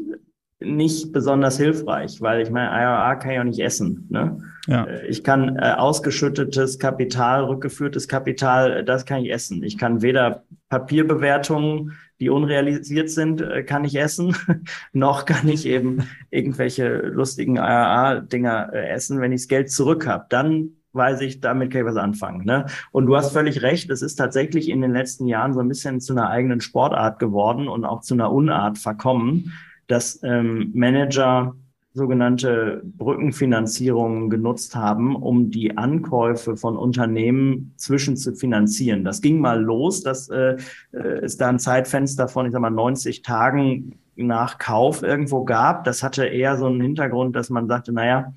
[0.60, 4.06] nicht besonders hilfreich, weil ich meine, IRA kann ich auch nicht essen.
[4.10, 4.38] Ne?
[4.66, 4.84] Ja.
[4.84, 9.62] Äh, ich kann äh, ausgeschüttetes Kapital, rückgeführtes Kapital, das kann ich essen.
[9.62, 10.44] Ich kann weder
[10.78, 14.36] Papierbewertungen die unrealisiert sind, äh, kann ich essen.
[14.92, 20.26] Noch kann ich eben irgendwelche lustigen AAA-Dinger äh, essen, wenn ich das Geld zurück habe.
[20.28, 22.44] Dann weiß ich, damit kann ich was anfangen.
[22.44, 22.66] Ne?
[22.92, 26.00] Und du hast völlig recht, es ist tatsächlich in den letzten Jahren so ein bisschen
[26.00, 29.52] zu einer eigenen Sportart geworden und auch zu einer Unart verkommen,
[29.88, 31.56] dass ähm, Manager
[31.94, 39.04] sogenannte Brückenfinanzierungen genutzt haben, um die Ankäufe von Unternehmen zwischen zu finanzieren.
[39.04, 40.56] Das ging mal los, dass äh,
[40.90, 45.84] es da ein Zeitfenster von, ich sag mal, 90 Tagen nach Kauf irgendwo gab.
[45.84, 48.32] Das hatte eher so einen Hintergrund, dass man sagte, naja,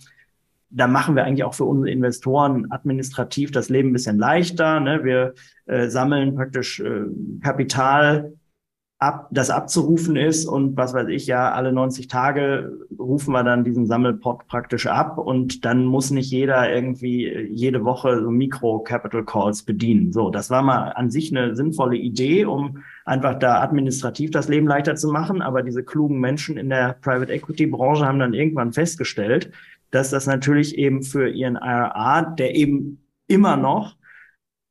[0.69, 4.79] da machen wir eigentlich auch für unsere Investoren administrativ das Leben ein bisschen leichter.
[4.79, 5.03] Ne?
[5.03, 5.33] Wir
[5.65, 7.05] äh, sammeln praktisch äh,
[7.41, 8.33] Kapital
[8.99, 13.63] ab, das abzurufen ist und was weiß ich ja, alle 90 Tage rufen wir dann
[13.63, 20.11] diesen Sammelpot praktisch ab und dann muss nicht jeder irgendwie jede Woche so Mikro-Capital-Calls bedienen.
[20.13, 24.67] So, das war mal an sich eine sinnvolle Idee, um einfach da administrativ das Leben
[24.67, 25.43] leichter zu machen.
[25.43, 29.51] Aber diese klugen Menschen in der Private Equity-Branche haben dann irgendwann festgestellt,
[29.91, 33.95] dass das natürlich eben für ihren IRA, der eben immer noch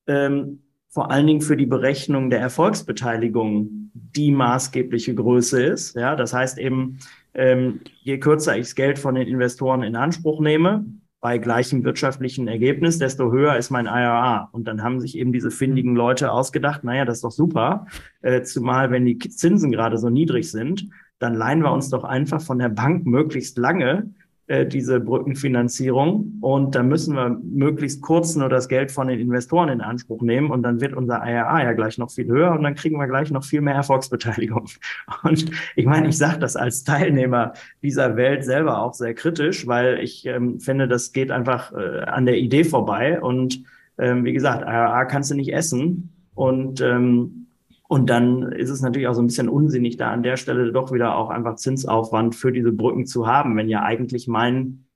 [0.08, 0.62] ähm,
[0.96, 5.94] vor allen Dingen für die Berechnung der Erfolgsbeteiligung die maßgebliche Größe ist.
[5.94, 7.00] Ja, das heißt eben,
[7.34, 10.86] ähm, je kürzer ich das Geld von den Investoren in Anspruch nehme,
[11.20, 14.48] bei gleichem wirtschaftlichen Ergebnis, desto höher ist mein IRA.
[14.52, 17.84] Und dann haben sich eben diese findigen Leute ausgedacht, naja, das ist doch super,
[18.22, 22.40] äh, zumal wenn die Zinsen gerade so niedrig sind, dann leihen wir uns doch einfach
[22.40, 24.14] von der Bank möglichst lange
[24.48, 26.38] äh, diese Brückenfinanzierung.
[26.40, 30.50] Und da müssen wir möglichst kurz nur das Geld von den Investoren in Anspruch nehmen.
[30.52, 32.52] Und dann wird unser IRA ja gleich noch viel höher.
[32.52, 34.66] Und dann kriegen wir gleich noch viel mehr Erfolgsbeteiligung.
[35.24, 39.98] Und ich meine, ich sage das als Teilnehmer dieser Welt selber auch sehr kritisch, weil
[39.98, 43.20] ich ähm, finde, das geht einfach äh, an der Idee vorbei.
[43.20, 43.64] Und
[43.98, 46.12] ähm, wie gesagt, IRA kannst du nicht essen.
[46.34, 47.45] Und ähm,
[47.88, 50.92] und dann ist es natürlich auch so ein bisschen unsinnig, da an der Stelle doch
[50.92, 54.86] wieder auch einfach Zinsaufwand für diese Brücken zu haben, wenn ja eigentlich mein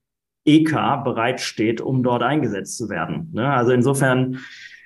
[0.45, 3.31] EK bereitsteht, um dort eingesetzt zu werden.
[3.33, 3.49] Ne?
[3.49, 4.39] Also insofern,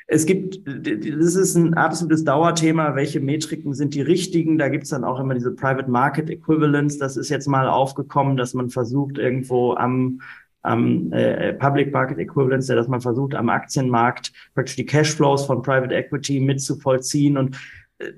[0.06, 4.58] es gibt, das ist ein absolutes Dauerthema, welche Metriken sind die richtigen.
[4.58, 6.98] Da gibt's dann auch immer diese Private Market Equivalence.
[6.98, 10.20] Das ist jetzt mal aufgekommen, dass man versucht, irgendwo am
[10.64, 15.94] am äh, Public Market Equivalence, dass man versucht, am Aktienmarkt praktisch die Cashflows von Private
[15.94, 17.36] Equity mitzuvollziehen.
[17.36, 17.58] Und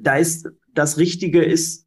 [0.01, 1.87] da ist das Richtige ist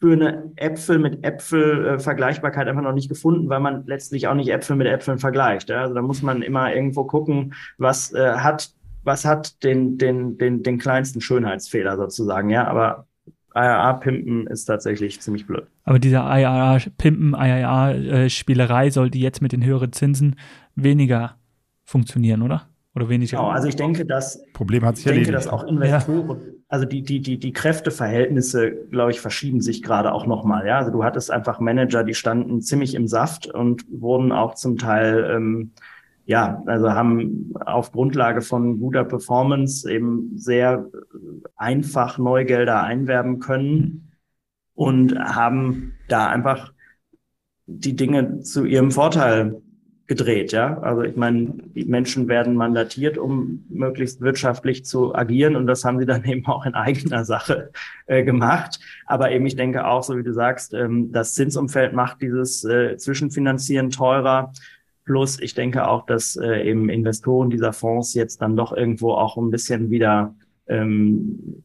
[0.00, 4.34] für eine Äpfel mit Äpfel äh, Vergleichbarkeit einfach noch nicht gefunden, weil man letztlich auch
[4.34, 5.70] nicht Äpfel mit Äpfeln vergleicht.
[5.70, 10.62] Also da muss man immer irgendwo gucken, was äh, hat was hat den den den
[10.62, 12.48] den kleinsten Schönheitsfehler sozusagen.
[12.48, 13.06] Ja, aber
[13.54, 15.66] IRA-Pimpen ist tatsächlich ziemlich blöd.
[15.84, 20.36] Aber dieser IRA-Pimpen, IRA-Spielerei sollte jetzt mit den höheren Zinsen
[20.76, 21.36] weniger
[21.84, 22.68] funktionieren, oder?
[22.94, 23.38] Oder weniger?
[23.38, 26.36] Genau, also ich denke, dass Problem hat sich ich denke, dass auch Investoren, ja.
[26.70, 30.66] Also die, die, die, die Kräfteverhältnisse, glaube ich, verschieben sich gerade auch nochmal.
[30.66, 34.78] Ja, also du hattest einfach Manager, die standen ziemlich im Saft und wurden auch zum
[34.78, 35.72] Teil ähm,
[36.26, 40.88] ja, also haben auf Grundlage von guter Performance eben sehr
[41.56, 44.12] einfach Neugelder einwerben können
[44.74, 46.72] und haben da einfach
[47.66, 49.60] die Dinge zu ihrem Vorteil
[50.10, 50.76] gedreht, ja.
[50.80, 56.00] Also ich meine, die Menschen werden mandatiert, um möglichst wirtschaftlich zu agieren und das haben
[56.00, 57.70] sie dann eben auch in eigener Sache
[58.06, 58.80] äh, gemacht.
[59.06, 62.96] Aber eben, ich denke auch, so wie du sagst, ähm, das Zinsumfeld macht dieses äh,
[62.96, 64.52] Zwischenfinanzieren teurer.
[65.04, 69.36] Plus, ich denke auch, dass äh, eben Investoren dieser Fonds jetzt dann doch irgendwo auch
[69.36, 70.34] ein bisschen wieder,
[70.66, 71.62] ähm,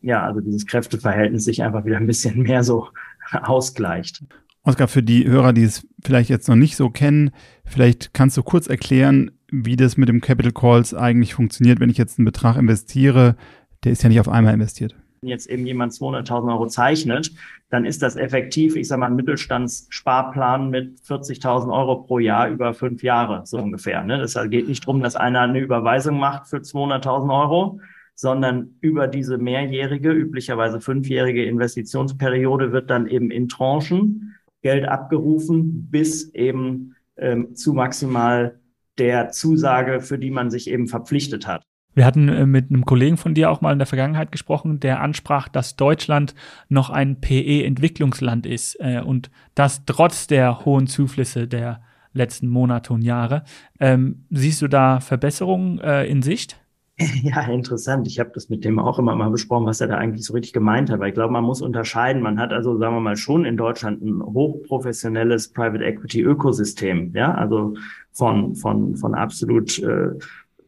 [0.00, 2.88] ja, also dieses Kräfteverhältnis sich einfach wieder ein bisschen mehr so
[3.30, 4.24] ausgleicht.
[4.64, 7.30] Oskar, für die Hörer, die es vielleicht jetzt noch nicht so kennen,
[7.64, 11.98] vielleicht kannst du kurz erklären, wie das mit dem Capital Calls eigentlich funktioniert, wenn ich
[11.98, 13.36] jetzt einen Betrag investiere,
[13.84, 14.96] der ist ja nicht auf einmal investiert
[15.28, 17.32] jetzt eben jemand 200.000 Euro zeichnet,
[17.70, 22.74] dann ist das effektiv, ich sage mal, ein Mittelstandssparplan mit 40.000 Euro pro Jahr über
[22.74, 24.04] fünf Jahre, so ungefähr.
[24.04, 24.18] Ne?
[24.18, 27.80] Das geht nicht darum, dass einer eine Überweisung macht für 200.000 Euro,
[28.14, 34.33] sondern über diese mehrjährige, üblicherweise fünfjährige Investitionsperiode wird dann eben in Tranchen
[34.64, 38.58] Geld abgerufen, bis eben ähm, zu maximal
[38.98, 41.62] der Zusage, für die man sich eben verpflichtet hat.
[41.94, 45.02] Wir hatten äh, mit einem Kollegen von dir auch mal in der Vergangenheit gesprochen, der
[45.02, 46.34] ansprach, dass Deutschland
[46.70, 51.82] noch ein PE-Entwicklungsland ist äh, und das trotz der hohen Zuflüsse der
[52.14, 53.44] letzten Monate und Jahre.
[53.80, 56.63] Ähm, siehst du da Verbesserungen äh, in Sicht?
[57.22, 58.06] Ja, interessant.
[58.06, 60.52] Ich habe das mit dem auch immer mal besprochen, was er da eigentlich so richtig
[60.52, 61.00] gemeint hat.
[61.00, 62.22] Weil ich glaube, man muss unterscheiden.
[62.22, 67.12] Man hat also, sagen wir mal, schon in Deutschland ein hochprofessionelles Private Equity Ökosystem.
[67.14, 67.74] Ja, also
[68.12, 70.10] von, von, von absolut äh,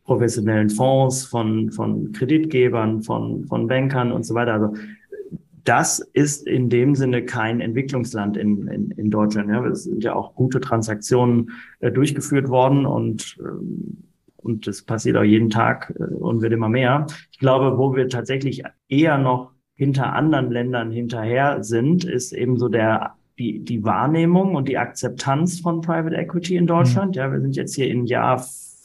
[0.05, 4.55] professionellen Fonds, von, von Kreditgebern, von, von Bankern und so weiter.
[4.55, 4.75] Also
[5.65, 9.51] das ist in dem Sinne kein Entwicklungsland in, in, in Deutschland.
[9.51, 11.51] Ja, es sind ja auch gute Transaktionen
[11.81, 14.06] äh, durchgeführt worden und ähm,
[14.47, 17.07] und das passiert auch jeden Tag äh, und wird immer mehr.
[17.33, 22.69] Ich glaube, wo wir tatsächlich eher noch hinter anderen Ländern hinterher sind, ist eben so
[22.69, 27.17] der die, die Wahrnehmung und die Akzeptanz von Private Equity in Deutschland.
[27.17, 27.21] Mhm.
[27.21, 28.43] Ja, wir sind jetzt hier in Jahr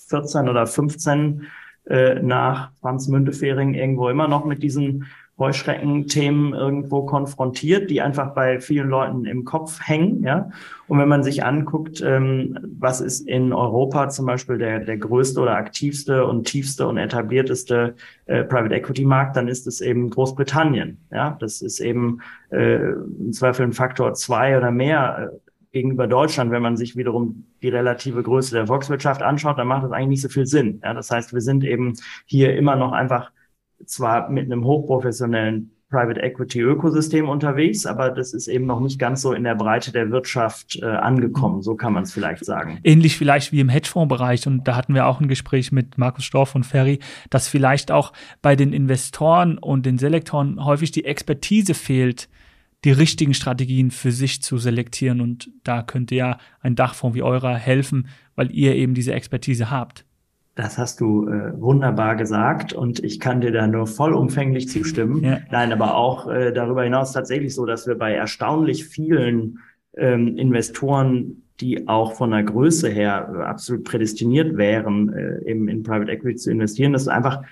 [0.09, 1.43] 14 oder 15
[1.85, 5.05] äh, nach Franz Müntefering irgendwo immer noch mit diesen
[5.41, 10.23] Heuschrecken-Themen irgendwo konfrontiert, die einfach bei vielen Leuten im Kopf hängen.
[10.23, 10.51] Ja?
[10.87, 15.41] Und wenn man sich anguckt, ähm, was ist in Europa zum Beispiel der, der größte
[15.41, 17.95] oder aktivste und tiefste und etablierteste
[18.27, 20.99] äh, Private Equity Markt, dann ist es eben Großbritannien.
[21.11, 22.19] Ja, das ist eben
[22.51, 27.45] äh, im Zweifel ein Faktor zwei oder mehr äh, gegenüber Deutschland, wenn man sich wiederum
[27.61, 30.81] die relative Größe der Volkswirtschaft anschaut, dann macht das eigentlich nicht so viel Sinn.
[30.83, 31.93] Ja, das heißt, wir sind eben
[32.25, 33.31] hier immer noch einfach
[33.85, 39.21] zwar mit einem hochprofessionellen Private Equity Ökosystem unterwegs, aber das ist eben noch nicht ganz
[39.21, 42.79] so in der Breite der Wirtschaft äh, angekommen, so kann man es vielleicht sagen.
[42.83, 46.55] Ähnlich vielleicht wie im Hedgefondsbereich und da hatten wir auch ein Gespräch mit Markus Storff
[46.55, 52.29] und Ferry, dass vielleicht auch bei den Investoren und den Selektoren häufig die Expertise fehlt,
[52.85, 55.21] die richtigen Strategien für sich zu selektieren.
[55.21, 60.05] Und da könnte ja ein Dachfonds wie eurer helfen, weil ihr eben diese Expertise habt.
[60.55, 65.23] Das hast du äh, wunderbar gesagt und ich kann dir da nur vollumfänglich zustimmen.
[65.23, 65.39] Ja.
[65.49, 69.59] Nein, aber auch äh, darüber hinaus tatsächlich so, dass wir bei erstaunlich vielen
[69.95, 75.83] ähm, Investoren, die auch von der Größe her äh, absolut prädestiniert wären, äh, eben in
[75.83, 77.43] Private Equity zu investieren, dass einfach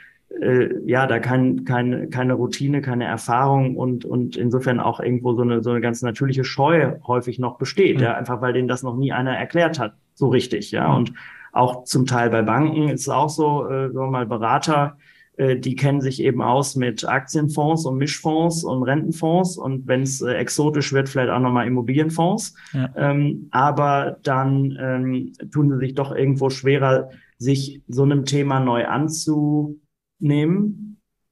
[0.42, 5.42] äh, ja, da kein, keine, keine Routine, keine Erfahrung und, und insofern auch irgendwo so
[5.42, 8.04] eine, so eine ganz natürliche Scheu häufig noch besteht, mhm.
[8.04, 10.96] ja, einfach weil denen das noch nie einer erklärt hat, so richtig, ja, mhm.
[10.96, 11.14] und
[11.60, 14.98] auch zum Teil bei Banken ist es auch so, äh, sagen wir mal, Berater,
[15.36, 20.22] äh, die kennen sich eben aus mit Aktienfonds und Mischfonds und Rentenfonds und wenn es
[20.22, 22.56] äh, exotisch wird, vielleicht auch nochmal Immobilienfonds.
[22.74, 22.90] Ja.
[22.96, 28.86] Ähm, aber dann ähm, tun sie sich doch irgendwo schwerer, sich so einem Thema neu
[28.86, 29.80] anzu
[30.20, 30.89] nehmen.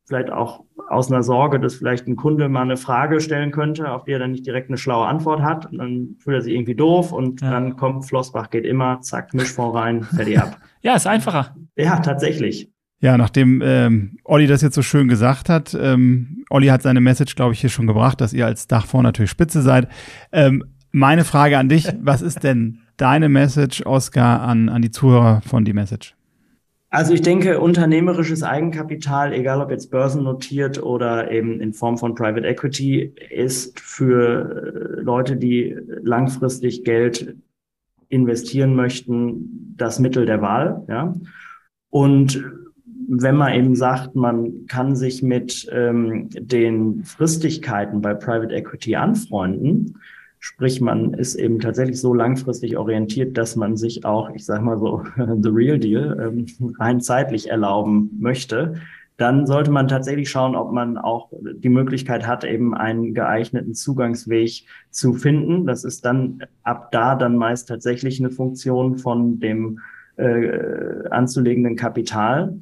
[0.07, 4.05] Vielleicht auch aus einer Sorge, dass vielleicht ein Kunde mal eine Frage stellen könnte, auf
[4.05, 5.65] die er dann nicht direkt eine schlaue Antwort hat.
[5.65, 7.51] Und dann fühlt er sich irgendwie doof und ja.
[7.51, 10.57] dann kommt Flossbach geht immer, zack, Mischfonds rein, fertig ab.
[10.81, 11.55] ja, ist einfacher.
[11.75, 12.71] Ja, tatsächlich.
[12.99, 17.35] Ja, nachdem ähm, Olli das jetzt so schön gesagt hat, ähm, Olli hat seine Message,
[17.35, 19.87] glaube ich, hier schon gebracht, dass ihr als Dachfonds natürlich spitze seid.
[20.31, 25.41] Ähm, meine Frage an dich, was ist denn deine Message, Oskar, an, an die Zuhörer
[25.41, 26.16] von die Message?
[26.89, 32.47] Also ich denke, unternehmerisches Eigenkapital, egal ob jetzt börsennotiert oder eben in Form von Private
[32.47, 37.35] Equity, ist für äh, Leute, die langfristig Geld
[38.07, 40.85] investieren möchten, das Mittel der Wahl.
[40.87, 41.13] Ja?
[41.89, 42.41] Und
[43.09, 49.99] wenn man eben sagt, man kann sich mit ähm, den Fristigkeiten bei Private Equity anfreunden,
[50.39, 54.79] sprich man ist eben tatsächlich so langfristig orientiert, dass man sich auch, ich sage mal
[54.79, 55.03] so,
[55.41, 58.75] the real deal, ähm, rein zeitlich erlauben möchte,
[59.17, 64.65] dann sollte man tatsächlich schauen, ob man auch die Möglichkeit hat, eben einen geeigneten Zugangsweg
[64.91, 65.65] zu finden.
[65.65, 69.79] Das ist dann ab da dann meist tatsächlich eine Funktion von dem
[70.17, 72.59] äh, anzulegenden Kapital.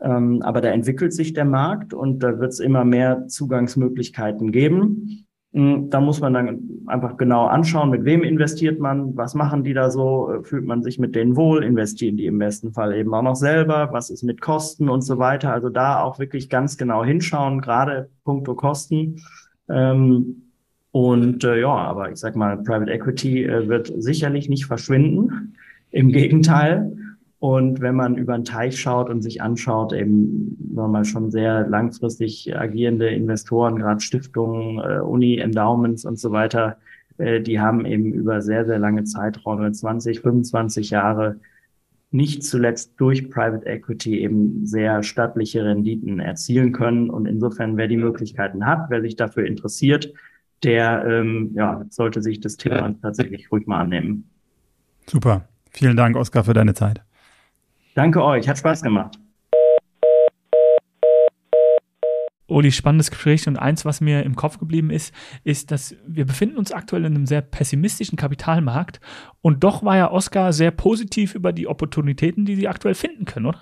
[0.00, 5.26] Ähm, aber da entwickelt sich der Markt und da wird es immer mehr Zugangsmöglichkeiten geben.
[5.58, 9.74] Hm, da muss man dann einfach genau anschauen, mit wem investiert man, was machen die
[9.74, 13.12] da so, äh, fühlt man sich mit denen wohl, investieren die im besten Fall eben
[13.12, 15.52] auch noch selber, was ist mit Kosten und so weiter.
[15.52, 19.20] Also da auch wirklich ganz genau hinschauen, gerade puncto Kosten.
[19.68, 20.42] Ähm,
[20.92, 25.56] und äh, ja, aber ich sag mal, Private Equity äh, wird sicherlich nicht verschwinden.
[25.90, 26.92] Im Gegenteil.
[27.40, 32.56] Und wenn man über den Teich schaut und sich anschaut, eben mal schon sehr langfristig
[32.56, 36.78] agierende Investoren, gerade Stiftungen, äh, Uni, Endowments und so weiter,
[37.18, 41.38] äh, die haben eben über sehr, sehr lange Zeiträume, 20, 25 Jahre,
[42.10, 47.10] nicht zuletzt durch Private Equity eben sehr stattliche Renditen erzielen können.
[47.10, 50.12] Und insofern, wer die Möglichkeiten hat, wer sich dafür interessiert,
[50.64, 54.28] der ähm, ja, sollte sich das Thema tatsächlich ruhig mal annehmen.
[55.06, 55.48] Super.
[55.70, 57.02] Vielen Dank, Oskar, für deine Zeit.
[57.98, 59.18] Danke euch, hat Spaß gemacht.
[62.46, 66.58] Uli, spannendes Gespräch und eins, was mir im Kopf geblieben ist, ist, dass wir befinden
[66.58, 69.00] uns aktuell in einem sehr pessimistischen Kapitalmarkt
[69.40, 73.46] und doch war ja Oskar sehr positiv über die Opportunitäten, die sie aktuell finden können,
[73.46, 73.58] oder?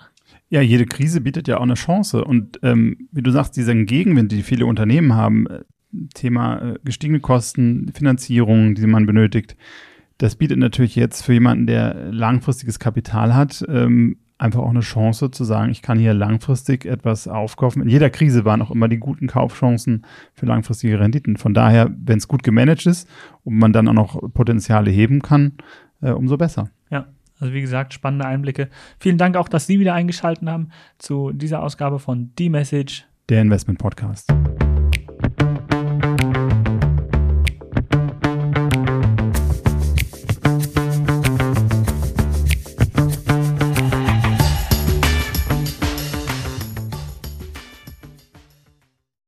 [0.50, 4.32] Ja, jede Krise bietet ja auch eine Chance und ähm, wie du sagst, dieser Gegenwind,
[4.32, 5.60] die viele Unternehmen haben, äh,
[6.12, 9.56] Thema äh, gestiegene Kosten, Finanzierung, die man benötigt,
[10.18, 15.30] das bietet natürlich jetzt für jemanden, der langfristiges Kapital hat, ähm, einfach auch eine Chance
[15.30, 17.82] zu sagen, ich kann hier langfristig etwas aufkaufen.
[17.82, 21.36] In jeder Krise waren auch immer die guten Kaufchancen für langfristige Renditen.
[21.36, 23.08] Von daher, wenn es gut gemanagt ist
[23.44, 25.52] und man dann auch noch Potenziale heben kann,
[26.02, 26.70] äh, umso besser.
[26.90, 27.06] Ja,
[27.40, 28.68] also wie gesagt, spannende Einblicke.
[28.98, 30.68] Vielen Dank auch, dass Sie wieder eingeschaltet haben
[30.98, 34.32] zu dieser Ausgabe von The Message, der Investment Podcast.